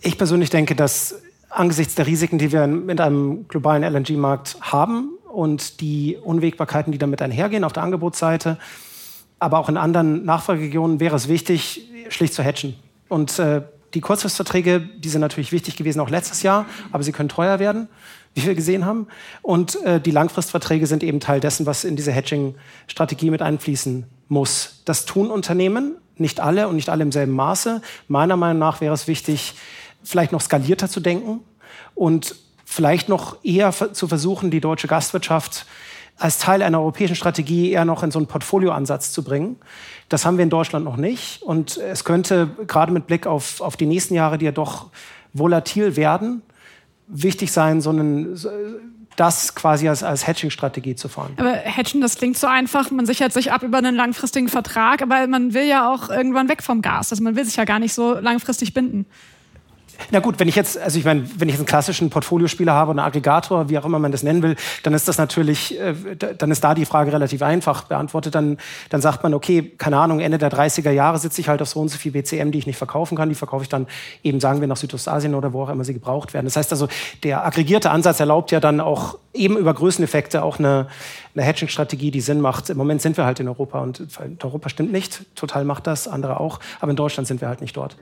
Ich 0.00 0.18
persönlich 0.18 0.50
denke, 0.50 0.74
dass 0.74 1.22
angesichts 1.48 1.94
der 1.94 2.06
Risiken, 2.06 2.38
die 2.38 2.50
wir 2.50 2.66
mit 2.66 3.00
einem 3.00 3.46
globalen 3.46 3.84
LNG-Markt 3.84 4.56
haben 4.60 5.10
und 5.32 5.80
die 5.80 6.16
Unwägbarkeiten, 6.22 6.92
die 6.92 6.98
damit 6.98 7.22
einhergehen 7.22 7.62
auf 7.62 7.72
der 7.72 7.84
Angebotsseite, 7.84 8.58
aber 9.38 9.58
auch 9.58 9.68
in 9.68 9.76
anderen 9.76 10.24
Nachfrageregionen 10.24 10.98
wäre 10.98 11.16
es 11.16 11.28
wichtig, 11.28 11.88
schlicht 12.08 12.34
zu 12.34 12.44
hatchen. 12.44 12.74
Und 13.08 13.38
äh, 13.38 13.62
die 13.94 14.00
Kurzfristverträge, 14.00 14.80
die 14.80 15.08
sind 15.08 15.20
natürlich 15.20 15.52
wichtig 15.52 15.76
gewesen, 15.76 16.00
auch 16.00 16.10
letztes 16.10 16.42
Jahr, 16.42 16.66
aber 16.92 17.02
sie 17.02 17.12
können 17.12 17.28
teuer 17.28 17.58
werden, 17.58 17.88
wie 18.34 18.46
wir 18.46 18.54
gesehen 18.54 18.86
haben. 18.86 19.08
Und 19.42 19.82
äh, 19.82 20.00
die 20.00 20.10
Langfristverträge 20.10 20.86
sind 20.86 21.02
eben 21.02 21.20
Teil 21.20 21.40
dessen, 21.40 21.66
was 21.66 21.84
in 21.84 21.96
diese 21.96 22.12
Hedging-Strategie 22.12 23.30
mit 23.30 23.42
einfließen 23.42 24.06
muss. 24.28 24.82
Das 24.84 25.04
tun 25.04 25.30
Unternehmen, 25.30 25.96
nicht 26.16 26.40
alle 26.40 26.68
und 26.68 26.76
nicht 26.76 26.88
alle 26.88 27.02
im 27.02 27.12
selben 27.12 27.32
Maße. 27.32 27.82
Meiner 28.08 28.36
Meinung 28.36 28.58
nach 28.58 28.80
wäre 28.80 28.94
es 28.94 29.06
wichtig, 29.06 29.54
vielleicht 30.02 30.32
noch 30.32 30.40
skalierter 30.40 30.88
zu 30.88 31.00
denken 31.00 31.40
und 31.94 32.36
vielleicht 32.64 33.08
noch 33.08 33.36
eher 33.44 33.72
zu 33.72 34.08
versuchen, 34.08 34.50
die 34.50 34.60
deutsche 34.60 34.88
Gastwirtschaft 34.88 35.66
als 36.22 36.38
Teil 36.38 36.62
einer 36.62 36.78
europäischen 36.78 37.16
Strategie 37.16 37.72
eher 37.72 37.84
noch 37.84 38.02
in 38.02 38.12
so 38.12 38.18
einen 38.18 38.28
Portfolioansatz 38.28 39.10
zu 39.10 39.24
bringen. 39.24 39.56
Das 40.08 40.24
haben 40.24 40.36
wir 40.36 40.44
in 40.44 40.50
Deutschland 40.50 40.84
noch 40.84 40.96
nicht. 40.96 41.42
Und 41.42 41.78
es 41.78 42.04
könnte 42.04 42.48
gerade 42.66 42.92
mit 42.92 43.08
Blick 43.08 43.26
auf, 43.26 43.60
auf 43.60 43.76
die 43.76 43.86
nächsten 43.86 44.14
Jahre, 44.14 44.38
die 44.38 44.44
ja 44.44 44.52
doch 44.52 44.90
volatil 45.32 45.96
werden, 45.96 46.42
wichtig 47.08 47.50
sein, 47.50 47.80
so 47.80 47.90
einen, 47.90 48.38
das 49.16 49.56
quasi 49.56 49.88
als, 49.88 50.04
als 50.04 50.26
Hedging-Strategie 50.26 50.94
zu 50.94 51.08
fahren. 51.08 51.32
Aber 51.38 51.52
Hedgen, 51.52 52.00
das 52.00 52.16
klingt 52.16 52.38
so 52.38 52.46
einfach. 52.46 52.90
Man 52.92 53.06
sichert 53.06 53.32
sich 53.32 53.50
ab 53.50 53.64
über 53.64 53.78
einen 53.78 53.96
langfristigen 53.96 54.48
Vertrag, 54.48 55.02
aber 55.02 55.26
man 55.26 55.54
will 55.54 55.66
ja 55.66 55.92
auch 55.92 56.08
irgendwann 56.08 56.48
weg 56.48 56.62
vom 56.62 56.82
Gas. 56.82 57.10
Also 57.10 57.24
man 57.24 57.34
will 57.34 57.44
sich 57.44 57.56
ja 57.56 57.64
gar 57.64 57.80
nicht 57.80 57.94
so 57.94 58.14
langfristig 58.14 58.74
binden. 58.74 59.06
Na 60.10 60.20
gut, 60.20 60.38
wenn 60.40 60.48
ich 60.48 60.56
jetzt, 60.56 60.78
also 60.78 60.98
ich 60.98 61.04
meine, 61.04 61.28
wenn 61.38 61.48
ich 61.48 61.54
jetzt 61.54 61.60
einen 61.60 61.66
klassischen 61.66 62.10
Portfoliospieler 62.10 62.72
habe, 62.72 62.90
einen 62.90 62.98
Aggregator, 62.98 63.68
wie 63.68 63.78
auch 63.78 63.84
immer 63.84 63.98
man 63.98 64.12
das 64.12 64.22
nennen 64.22 64.42
will, 64.42 64.56
dann 64.82 64.94
ist 64.94 65.08
das 65.08 65.18
natürlich, 65.18 65.78
äh, 65.78 65.94
dann 66.16 66.50
ist 66.50 66.62
da 66.62 66.74
die 66.74 66.84
Frage 66.84 67.12
relativ 67.12 67.42
einfach 67.42 67.84
beantwortet. 67.84 68.34
Dann, 68.34 68.58
dann 68.90 69.00
sagt 69.00 69.22
man, 69.22 69.34
okay, 69.34 69.72
keine 69.78 69.98
Ahnung, 69.98 70.20
Ende 70.20 70.38
der 70.38 70.50
30er 70.50 70.90
Jahre 70.90 71.18
sitze 71.18 71.40
ich 71.40 71.48
halt 71.48 71.62
auf 71.62 71.68
so 71.68 71.80
und 71.80 71.88
so 71.88 71.98
viel 71.98 72.12
BCM, 72.12 72.50
die 72.50 72.58
ich 72.58 72.66
nicht 72.66 72.76
verkaufen 72.76 73.16
kann. 73.16 73.28
Die 73.28 73.34
verkaufe 73.34 73.62
ich 73.62 73.68
dann 73.68 73.86
eben, 74.22 74.40
sagen 74.40 74.60
wir, 74.60 74.68
nach 74.68 74.76
Südostasien 74.76 75.34
oder 75.34 75.52
wo 75.52 75.62
auch 75.62 75.68
immer 75.68 75.84
sie 75.84 75.94
gebraucht 75.94 76.34
werden. 76.34 76.46
Das 76.46 76.56
heißt 76.56 76.72
also, 76.72 76.88
der 77.22 77.46
aggregierte 77.46 77.90
Ansatz 77.90 78.20
erlaubt 78.20 78.50
ja 78.50 78.60
dann 78.60 78.80
auch 78.80 79.18
eben 79.34 79.56
über 79.56 79.72
Größeneffekte 79.72 80.42
auch 80.42 80.58
eine, 80.58 80.88
eine 81.34 81.44
Hedging-Strategie, 81.44 82.10
die 82.10 82.20
Sinn 82.20 82.40
macht. 82.40 82.70
Im 82.70 82.76
Moment 82.76 83.02
sind 83.02 83.16
wir 83.16 83.24
halt 83.24 83.40
in 83.40 83.48
Europa 83.48 83.80
und 83.80 84.06
Europa 84.42 84.68
stimmt 84.68 84.92
nicht. 84.92 85.24
Total 85.34 85.64
macht 85.64 85.86
das, 85.86 86.08
andere 86.08 86.40
auch. 86.40 86.60
Aber 86.80 86.90
in 86.90 86.96
Deutschland 86.96 87.26
sind 87.26 87.40
wir 87.40 87.48
halt 87.48 87.60
nicht 87.60 87.76
dort. 87.76 87.96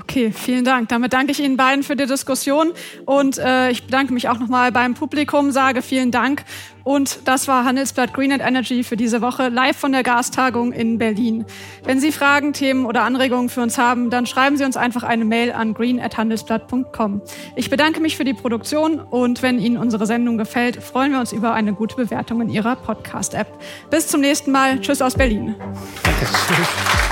Okay, 0.00 0.32
vielen 0.32 0.64
Dank. 0.64 0.88
Damit 0.88 1.12
danke 1.12 1.32
ich 1.32 1.40
Ihnen 1.40 1.58
beiden 1.58 1.82
für 1.82 1.96
die 1.96 2.06
Diskussion 2.06 2.72
und 3.04 3.36
äh, 3.36 3.70
ich 3.70 3.84
bedanke 3.84 4.14
mich 4.14 4.28
auch 4.28 4.38
nochmal 4.38 4.72
beim 4.72 4.94
Publikum, 4.94 5.50
sage 5.52 5.82
vielen 5.82 6.10
Dank. 6.10 6.44
Und 6.82 7.20
das 7.26 7.46
war 7.46 7.64
Handelsblatt 7.64 8.14
Green 8.14 8.30
Energy 8.30 8.84
für 8.84 8.96
diese 8.96 9.20
Woche 9.20 9.48
live 9.48 9.76
von 9.76 9.92
der 9.92 10.02
Gastagung 10.02 10.72
in 10.72 10.98
Berlin. 10.98 11.44
Wenn 11.84 12.00
Sie 12.00 12.10
Fragen, 12.10 12.54
Themen 12.54 12.86
oder 12.86 13.02
Anregungen 13.02 13.50
für 13.50 13.60
uns 13.60 13.76
haben, 13.76 14.08
dann 14.08 14.26
schreiben 14.26 14.56
Sie 14.56 14.64
uns 14.64 14.76
einfach 14.76 15.02
eine 15.02 15.24
Mail 15.24 15.52
an 15.52 15.74
green@handelsblatt.com. 15.74 17.20
Ich 17.54 17.68
bedanke 17.68 18.00
mich 18.00 18.16
für 18.16 18.24
die 18.24 18.34
Produktion 18.34 18.98
und 18.98 19.42
wenn 19.42 19.58
Ihnen 19.58 19.76
unsere 19.76 20.06
Sendung 20.06 20.38
gefällt, 20.38 20.82
freuen 20.82 21.12
wir 21.12 21.20
uns 21.20 21.32
über 21.32 21.52
eine 21.52 21.74
gute 21.74 21.96
Bewertung 21.96 22.40
in 22.40 22.48
Ihrer 22.48 22.76
Podcast-App. 22.76 23.46
Bis 23.90 24.08
zum 24.08 24.22
nächsten 24.22 24.52
Mal. 24.52 24.80
Tschüss 24.80 25.02
aus 25.02 25.14
Berlin. 25.14 25.54
Danke. 26.02 27.11